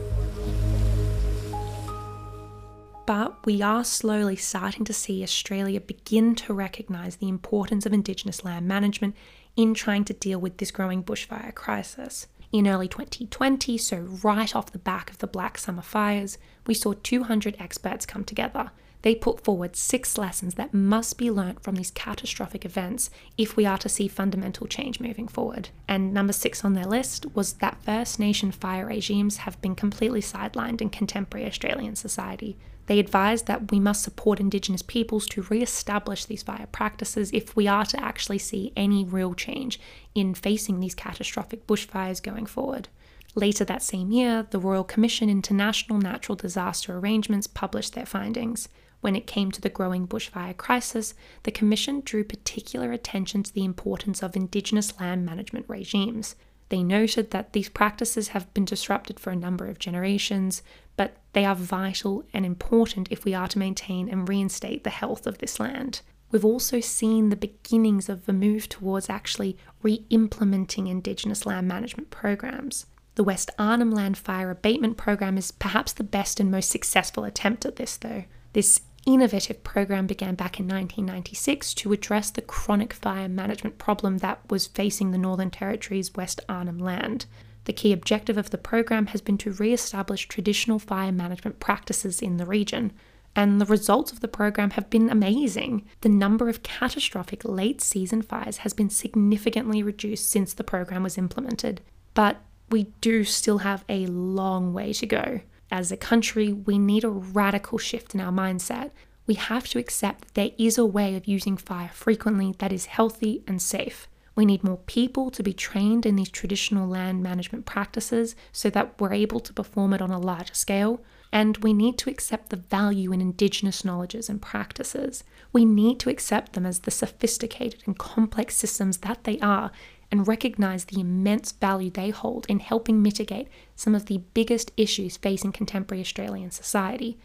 But 3.06 3.46
we 3.46 3.62
are 3.62 3.84
slowly 3.86 4.36
starting 4.36 4.84
to 4.86 4.94
see 4.94 5.24
Australia 5.24 5.80
begin 5.80 6.36
to 6.36 6.54
recognise 6.54 7.16
the 7.16 7.30
importance 7.30 7.86
of 7.86 7.94
Indigenous 7.94 8.44
land 8.44 8.68
management 8.68 9.16
in 9.56 9.74
trying 9.74 10.04
to 10.06 10.14
deal 10.14 10.40
with 10.40 10.58
this 10.58 10.72
growing 10.72 11.04
bushfire 11.04 11.56
crisis. 11.56 12.28
In 12.52 12.66
early 12.66 12.88
2020, 12.88 13.78
so 13.78 13.98
right 14.24 14.56
off 14.56 14.72
the 14.72 14.80
back 14.80 15.10
of 15.10 15.18
the 15.18 15.28
Black 15.28 15.58
Summer 15.58 15.82
fires, 15.82 16.38
we 16.66 16.74
saw 16.74 16.94
200 16.94 17.58
experts 17.60 18.06
come 18.06 18.24
together. 18.24 18.72
They 19.04 19.16
put 19.16 19.44
forward 19.44 19.76
six 19.76 20.18
lessons 20.18 20.56
that 20.56 20.74
must 20.74 21.18
be 21.18 21.30
learnt 21.30 21.62
from 21.62 21.76
these 21.76 21.92
catastrophic 21.92 22.66
events 22.66 23.10
if 23.38 23.56
we 23.56 23.66
are 23.66 23.78
to 23.78 23.90
see 23.90 24.08
fundamental 24.08 24.68
change 24.68 25.00
moving 25.00 25.28
forward. 25.28 25.70
And 25.88 26.14
number 26.14 26.34
six 26.34 26.66
on 26.66 26.74
their 26.74 26.86
list 26.86 27.26
was 27.36 27.54
that 27.54 27.82
First 27.84 28.20
Nation 28.20 28.52
fire 28.52 28.88
regimes 28.88 29.38
have 29.38 29.62
been 29.62 29.76
completely 29.76 30.22
sidelined 30.22 30.82
in 30.82 30.90
contemporary 30.90 31.46
Australian 31.48 31.96
society. 31.96 32.58
They 32.88 33.00
advised 33.00 33.48
that 33.48 33.72
we 33.72 33.80
must 33.80 34.02
support 34.02 34.40
Indigenous 34.40 34.82
peoples 34.82 35.28
to 35.28 35.44
re 35.44 35.62
establish 35.62 36.26
these 36.26 36.44
fire 36.44 36.68
practices 36.72 37.30
if 37.34 37.56
we 37.56 37.68
are 37.68 37.86
to 37.86 38.02
actually 38.02 38.40
see 38.40 38.72
any 38.76 39.04
real 39.04 39.34
change 39.34 39.80
in 40.16 40.34
facing 40.34 40.80
these 40.80 40.96
catastrophic 40.96 41.68
bushfires 41.68 42.24
going 42.24 42.46
forward. 42.46 42.88
Later 43.36 43.66
that 43.66 43.84
same 43.84 44.12
year, 44.12 44.48
the 44.50 44.58
Royal 44.58 44.86
Commission 44.86 45.30
into 45.30 45.54
National 45.54 46.00
Natural 46.00 46.36
Disaster 46.36 46.98
Arrangements 46.98 47.46
published 47.46 47.94
their 47.94 48.06
findings. 48.06 48.70
When 49.08 49.16
it 49.16 49.26
came 49.26 49.54
to 49.54 49.62
the 49.62 49.70
growing 49.70 50.06
bushfire 50.06 50.58
crisis, 50.58 51.14
the 51.44 51.52
Commission 51.52 52.02
drew 52.04 52.26
particular 52.26 52.92
attention 52.92 53.42
to 53.42 53.54
the 53.54 53.64
importance 53.64 54.22
of 54.22 54.36
Indigenous 54.36 55.00
land 55.00 55.26
management 55.26 55.64
regimes. 55.70 56.36
They 56.68 56.84
noted 56.84 57.32
that 57.32 57.54
these 57.54 57.70
practices 57.70 58.28
have 58.28 58.54
been 58.54 58.66
disrupted 58.66 59.18
for 59.18 59.30
a 59.30 59.36
number 59.38 59.68
of 59.68 59.80
generations, 59.80 60.62
but 60.98 61.16
they 61.32 61.46
are 61.46 61.56
vital 61.56 62.26
and 62.34 62.46
important 62.46 63.08
if 63.10 63.24
we 63.24 63.34
are 63.34 63.48
to 63.48 63.58
maintain 63.58 64.10
and 64.10 64.28
reinstate 64.28 64.84
the 64.84 64.90
health 64.90 65.26
of 65.26 65.38
this 65.38 65.58
land. 65.58 66.02
We've 66.30 66.44
also 66.44 66.82
seen 66.82 67.30
the 67.30 67.38
beginnings 67.38 68.10
of 68.10 68.28
a 68.28 68.34
move 68.34 68.68
towards 68.68 69.10
actually 69.10 69.56
re 69.82 70.04
implementing 70.10 70.88
Indigenous 70.88 71.46
land 71.46 71.66
management 71.66 72.10
programs. 72.10 72.88
The 73.16 73.24
West 73.24 73.52
Arnhem 73.58 73.92
Land 73.92 74.18
Fire 74.18 74.52
Abatement 74.52 74.98
Program 74.98 75.38
is 75.38 75.52
perhaps 75.52 75.94
the 75.94 76.04
best 76.04 76.42
and 76.42 76.52
most 76.52 76.70
successful 76.70 77.24
attempt 77.24 77.66
at 77.66 77.78
this, 77.78 77.96
though. 77.96 78.26
This 78.52 78.82
innovative 79.08 79.64
program 79.64 80.06
began 80.06 80.36
back 80.36 80.60
in 80.60 80.68
1996 80.68 81.74
to 81.74 81.94
address 81.94 82.30
the 82.30 82.42
chronic 82.42 82.94
fire 82.94 83.30
management 83.30 83.78
problem 83.78 84.18
that 84.18 84.42
was 84.50 84.68
facing 84.68 85.12
the 85.12 85.18
Northern 85.18 85.50
Territory's 85.50 86.14
West 86.14 86.42
Arnhem 86.50 86.78
Land. 86.78 87.26
The 87.64 87.74
key 87.74 87.94
objective 87.94 88.38
of 88.38 88.50
the 88.50 88.58
program 88.58 89.08
has 89.08 89.22
been 89.22 89.38
to 89.40 89.52
re 89.54 89.74
establish 89.74 90.28
traditional 90.28 90.78
fire 90.78 91.12
management 91.12 91.60
practices 91.60 92.22
in 92.22 92.38
the 92.38 92.46
region. 92.46 92.92
And 93.36 93.62
the 93.62 93.66
results 93.66 94.12
of 94.12 94.20
the 94.20 94.28
program 94.28 94.72
have 94.72 94.90
been 94.90 95.10
amazing. 95.10 95.86
The 96.02 96.10
number 96.10 96.50
of 96.50 96.64
catastrophic 96.64 97.46
late 97.46 97.82
season 97.82 98.22
fires 98.22 98.58
has 98.58 98.74
been 98.74 98.90
significantly 98.90 99.84
reduced 99.84 100.30
since 100.30 100.54
the 100.54 100.64
program 100.64 101.04
was 101.04 101.18
implemented. 101.18 101.82
But 102.14 102.42
we 102.70 102.92
do 103.00 103.24
still 103.24 103.60
have 103.60 103.86
a 103.88 104.08
long 104.08 104.74
way 104.74 104.92
to 104.94 105.06
go. 105.06 105.42
As 105.70 105.92
a 105.92 105.98
country, 105.98 106.54
we 106.54 106.80
need 106.80 107.04
a 107.04 107.10
radical 107.10 107.78
shift 107.78 108.16
in 108.16 108.22
our 108.22 108.32
mindset. 108.32 108.92
We 109.26 109.34
have 109.34 109.68
to 109.70 109.80
accept 109.80 110.22
that 110.22 110.34
there 110.34 110.52
is 110.58 110.78
a 110.78 110.86
way 110.86 111.16
of 111.16 111.28
using 111.28 111.58
fire 111.58 111.92
frequently 111.94 112.56
that 112.60 112.72
is 112.72 112.86
healthy 112.86 113.44
and 113.48 113.62
safe. 113.62 114.08
We 114.38 114.46
need 114.46 114.64
more 114.64 114.78
people 114.78 115.32
to 115.32 115.42
be 115.42 115.52
trained 115.52 116.06
in 116.06 116.16
these 116.16 116.30
traditional 116.30 116.88
land 116.88 117.24
management 117.24 117.66
practices 117.66 118.36
so 118.52 118.70
that 118.70 118.94
we're 119.00 119.12
able 119.12 119.40
to 119.40 119.52
perform 119.52 119.94
it 119.94 120.02
on 120.02 120.12
a 120.12 120.20
larger 120.20 120.54
scale. 120.54 121.02
And 121.34 121.58
we 121.58 121.74
need 121.74 121.98
to 121.98 122.10
accept 122.10 122.50
the 122.50 122.56
value 122.56 123.12
in 123.12 123.20
Indigenous 123.20 123.84
knowledges 123.84 124.30
and 124.30 124.42
practices. 124.42 125.24
We 125.52 125.66
need 125.66 126.00
to 126.02 126.10
accept 126.10 126.54
them 126.54 126.66
as 126.66 126.80
the 126.80 126.92
sophisticated 126.92 127.84
and 127.86 127.98
complex 127.98 128.56
systems 128.56 129.00
that 129.00 129.24
they 129.24 129.40
are 129.40 129.72
and 130.12 130.28
recognize 130.28 130.86
the 130.86 131.00
immense 131.00 131.52
value 131.52 131.90
they 131.90 132.10
hold 132.10 132.46
in 132.48 132.60
helping 132.60 133.02
mitigate 133.02 133.48
some 133.76 133.94
of 133.94 134.06
the 134.06 134.22
biggest 134.34 134.72
issues 134.78 135.18
facing 135.18 135.52
contemporary 135.52 136.02
Australian 136.02 136.52
society. 136.52 137.18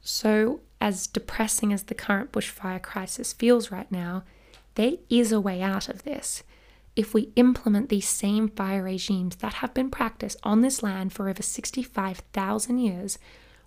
So, 0.00 0.60
as 0.80 1.06
depressing 1.06 1.72
as 1.72 1.84
the 1.84 1.94
current 1.94 2.32
bushfire 2.32 2.82
crisis 2.82 3.32
feels 3.32 3.70
right 3.70 3.90
now, 3.90 4.24
there 4.74 4.94
is 5.08 5.30
a 5.30 5.40
way 5.40 5.62
out 5.62 5.88
of 5.88 6.02
this. 6.02 6.42
If 6.96 7.14
we 7.14 7.32
implement 7.36 7.88
these 7.88 8.08
same 8.08 8.48
fire 8.48 8.82
regimes 8.82 9.36
that 9.36 9.54
have 9.54 9.72
been 9.72 9.90
practiced 9.90 10.38
on 10.42 10.60
this 10.60 10.82
land 10.82 11.12
for 11.12 11.28
over 11.28 11.42
65,000 11.42 12.78
years, 12.78 13.18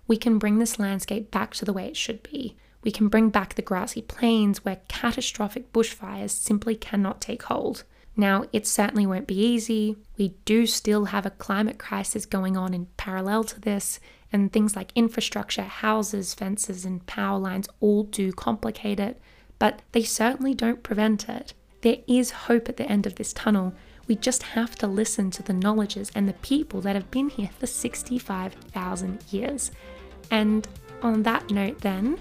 we 0.06 0.16
can 0.16 0.38
bring 0.38 0.58
this 0.58 0.78
landscape 0.78 1.30
back 1.30 1.54
to 1.54 1.64
the 1.64 1.72
way 1.72 1.86
it 1.86 1.96
should 1.96 2.22
be. 2.22 2.56
We 2.82 2.92
can 2.92 3.08
bring 3.08 3.30
back 3.30 3.54
the 3.54 3.62
grassy 3.62 4.02
plains 4.02 4.64
where 4.64 4.80
catastrophic 4.86 5.72
bushfires 5.72 6.30
simply 6.30 6.76
cannot 6.76 7.20
take 7.20 7.44
hold. 7.44 7.82
Now, 8.16 8.44
it 8.52 8.66
certainly 8.66 9.06
won't 9.06 9.26
be 9.26 9.38
easy. 9.38 9.96
We 10.16 10.34
do 10.44 10.66
still 10.66 11.06
have 11.06 11.26
a 11.26 11.30
climate 11.30 11.78
crisis 11.78 12.24
going 12.24 12.56
on 12.56 12.72
in 12.72 12.86
parallel 12.96 13.44
to 13.44 13.60
this, 13.60 14.00
and 14.32 14.52
things 14.52 14.74
like 14.74 14.90
infrastructure, 14.94 15.62
houses, 15.62 16.34
fences, 16.34 16.84
and 16.84 17.04
power 17.06 17.38
lines 17.38 17.68
all 17.80 18.04
do 18.04 18.32
complicate 18.32 18.98
it. 18.98 19.20
but 19.58 19.82
they 19.92 20.02
certainly 20.02 20.54
don't 20.54 20.82
prevent 20.82 21.28
it. 21.28 21.54
There 21.82 21.98
is 22.06 22.30
hope 22.30 22.68
at 22.68 22.76
the 22.76 22.90
end 22.90 23.06
of 23.06 23.14
this 23.16 23.32
tunnel. 23.32 23.74
We 24.06 24.16
just 24.16 24.42
have 24.42 24.76
to 24.76 24.86
listen 24.86 25.30
to 25.32 25.42
the 25.42 25.52
knowledges 25.52 26.10
and 26.14 26.28
the 26.28 26.34
people 26.34 26.80
that 26.82 26.96
have 26.96 27.10
been 27.10 27.28
here 27.28 27.50
for 27.58 27.66
65,000 27.66 29.24
years. 29.30 29.70
And 30.30 30.66
on 31.02 31.22
that 31.24 31.50
note, 31.50 31.80
then, 31.80 32.18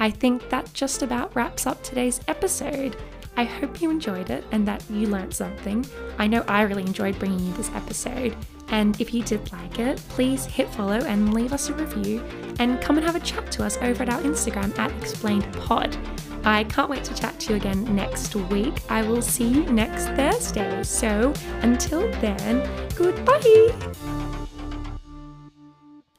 I 0.00 0.10
think 0.10 0.48
that 0.50 0.72
just 0.72 1.02
about 1.02 1.34
wraps 1.34 1.66
up 1.66 1.82
today's 1.82 2.20
episode. 2.28 2.96
I 3.38 3.44
hope 3.44 3.80
you 3.80 3.88
enjoyed 3.92 4.30
it 4.30 4.42
and 4.50 4.66
that 4.66 4.82
you 4.90 5.06
learned 5.06 5.32
something. 5.32 5.86
I 6.18 6.26
know 6.26 6.42
I 6.48 6.62
really 6.62 6.82
enjoyed 6.82 7.20
bringing 7.20 7.38
you 7.38 7.52
this 7.52 7.70
episode. 7.70 8.36
And 8.70 9.00
if 9.00 9.14
you 9.14 9.22
did 9.22 9.52
like 9.52 9.78
it, 9.78 9.98
please 10.08 10.44
hit 10.44 10.68
follow 10.74 10.98
and 11.04 11.32
leave 11.32 11.52
us 11.52 11.68
a 11.68 11.74
review 11.74 12.20
and 12.58 12.80
come 12.80 12.98
and 12.98 13.06
have 13.06 13.14
a 13.14 13.20
chat 13.20 13.52
to 13.52 13.64
us 13.64 13.76
over 13.76 14.02
at 14.02 14.10
our 14.10 14.20
Instagram 14.22 14.76
at 14.76 14.90
ExplainedPod. 14.90 16.44
I 16.44 16.64
can't 16.64 16.90
wait 16.90 17.04
to 17.04 17.14
chat 17.14 17.38
to 17.38 17.50
you 17.50 17.56
again 17.58 17.94
next 17.94 18.34
week. 18.34 18.82
I 18.88 19.02
will 19.02 19.22
see 19.22 19.46
you 19.46 19.62
next 19.66 20.06
Thursday. 20.16 20.82
So 20.82 21.32
until 21.62 22.10
then, 22.20 22.68
goodbye. 22.96 23.72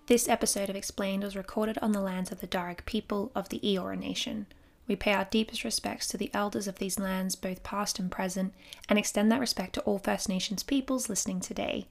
This 0.08 0.30
episode 0.30 0.70
of 0.70 0.78
Explained 0.78 1.24
was 1.24 1.36
recorded 1.36 1.78
on 1.82 1.92
the 1.92 2.00
lands 2.00 2.32
of 2.32 2.40
the 2.40 2.48
Darug 2.48 2.86
people 2.86 3.34
of 3.36 3.50
the 3.50 3.60
Eora 3.60 4.00
Nation. 4.00 4.46
We 4.90 4.96
pay 4.96 5.14
our 5.14 5.26
deepest 5.26 5.64
respects 5.64 6.08
to 6.08 6.18
the 6.18 6.32
elders 6.34 6.68
of 6.68 6.80
these 6.80 6.98
lands, 6.98 7.36
both 7.36 7.62
past 7.62 8.00
and 8.00 8.10
present, 8.10 8.56
and 8.90 8.98
extend 8.98 9.32
that 9.32 9.40
respect 9.40 9.74
to 9.74 9.82
all 9.82 10.00
First 10.00 10.28
Nations 10.28 10.64
peoples 10.64 11.08
listening 11.08 11.42
today. 11.42 11.86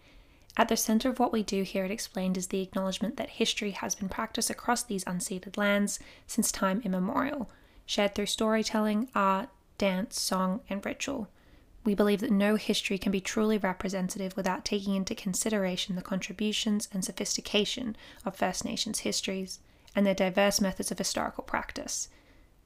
At 0.56 0.68
the 0.68 0.76
centre 0.76 1.08
of 1.08 1.20
what 1.20 1.32
we 1.32 1.44
do 1.44 1.62
here 1.62 1.84
at 1.84 1.92
Explained 1.92 2.36
is 2.36 2.48
the 2.48 2.60
acknowledgement 2.60 3.16
that 3.16 3.30
history 3.30 3.70
has 3.70 3.94
been 3.94 4.08
practiced 4.08 4.50
across 4.50 4.82
these 4.82 5.04
unceded 5.04 5.56
lands 5.56 6.00
since 6.26 6.50
time 6.50 6.82
immemorial, 6.84 7.48
shared 7.86 8.16
through 8.16 8.26
storytelling, 8.26 9.08
art, 9.14 9.48
dance, 9.78 10.20
song, 10.20 10.60
and 10.68 10.84
ritual. 10.84 11.28
We 11.84 11.94
believe 11.94 12.18
that 12.18 12.32
no 12.32 12.56
history 12.56 12.98
can 12.98 13.12
be 13.12 13.20
truly 13.20 13.58
representative 13.58 14.36
without 14.36 14.64
taking 14.64 14.96
into 14.96 15.14
consideration 15.14 15.94
the 15.94 16.02
contributions 16.02 16.88
and 16.92 17.04
sophistication 17.04 17.96
of 18.24 18.34
First 18.34 18.64
Nations 18.64 19.00
histories 19.00 19.60
and 19.94 20.04
their 20.04 20.14
diverse 20.14 20.60
methods 20.60 20.90
of 20.90 20.98
historical 20.98 21.44
practice. 21.44 22.08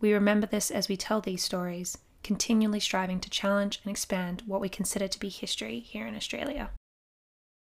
We 0.03 0.13
remember 0.13 0.49
this 0.49 0.73
as 0.73 0.89
we 0.89 0.97
tell 0.97 1.21
these 1.21 1.45
stories, 1.45 1.97
continually 2.25 2.81
striving 2.81 3.21
to 3.21 3.31
challenge 3.31 3.81
and 3.85 3.91
expand 3.91 4.43
what 4.47 4.61
we 4.61 4.69
consider 4.69 5.07
to 5.07 5.21
be 5.21 5.29
history 5.29 5.79
here 5.79 6.09
in 6.09 6.17
Australia. 6.17 6.71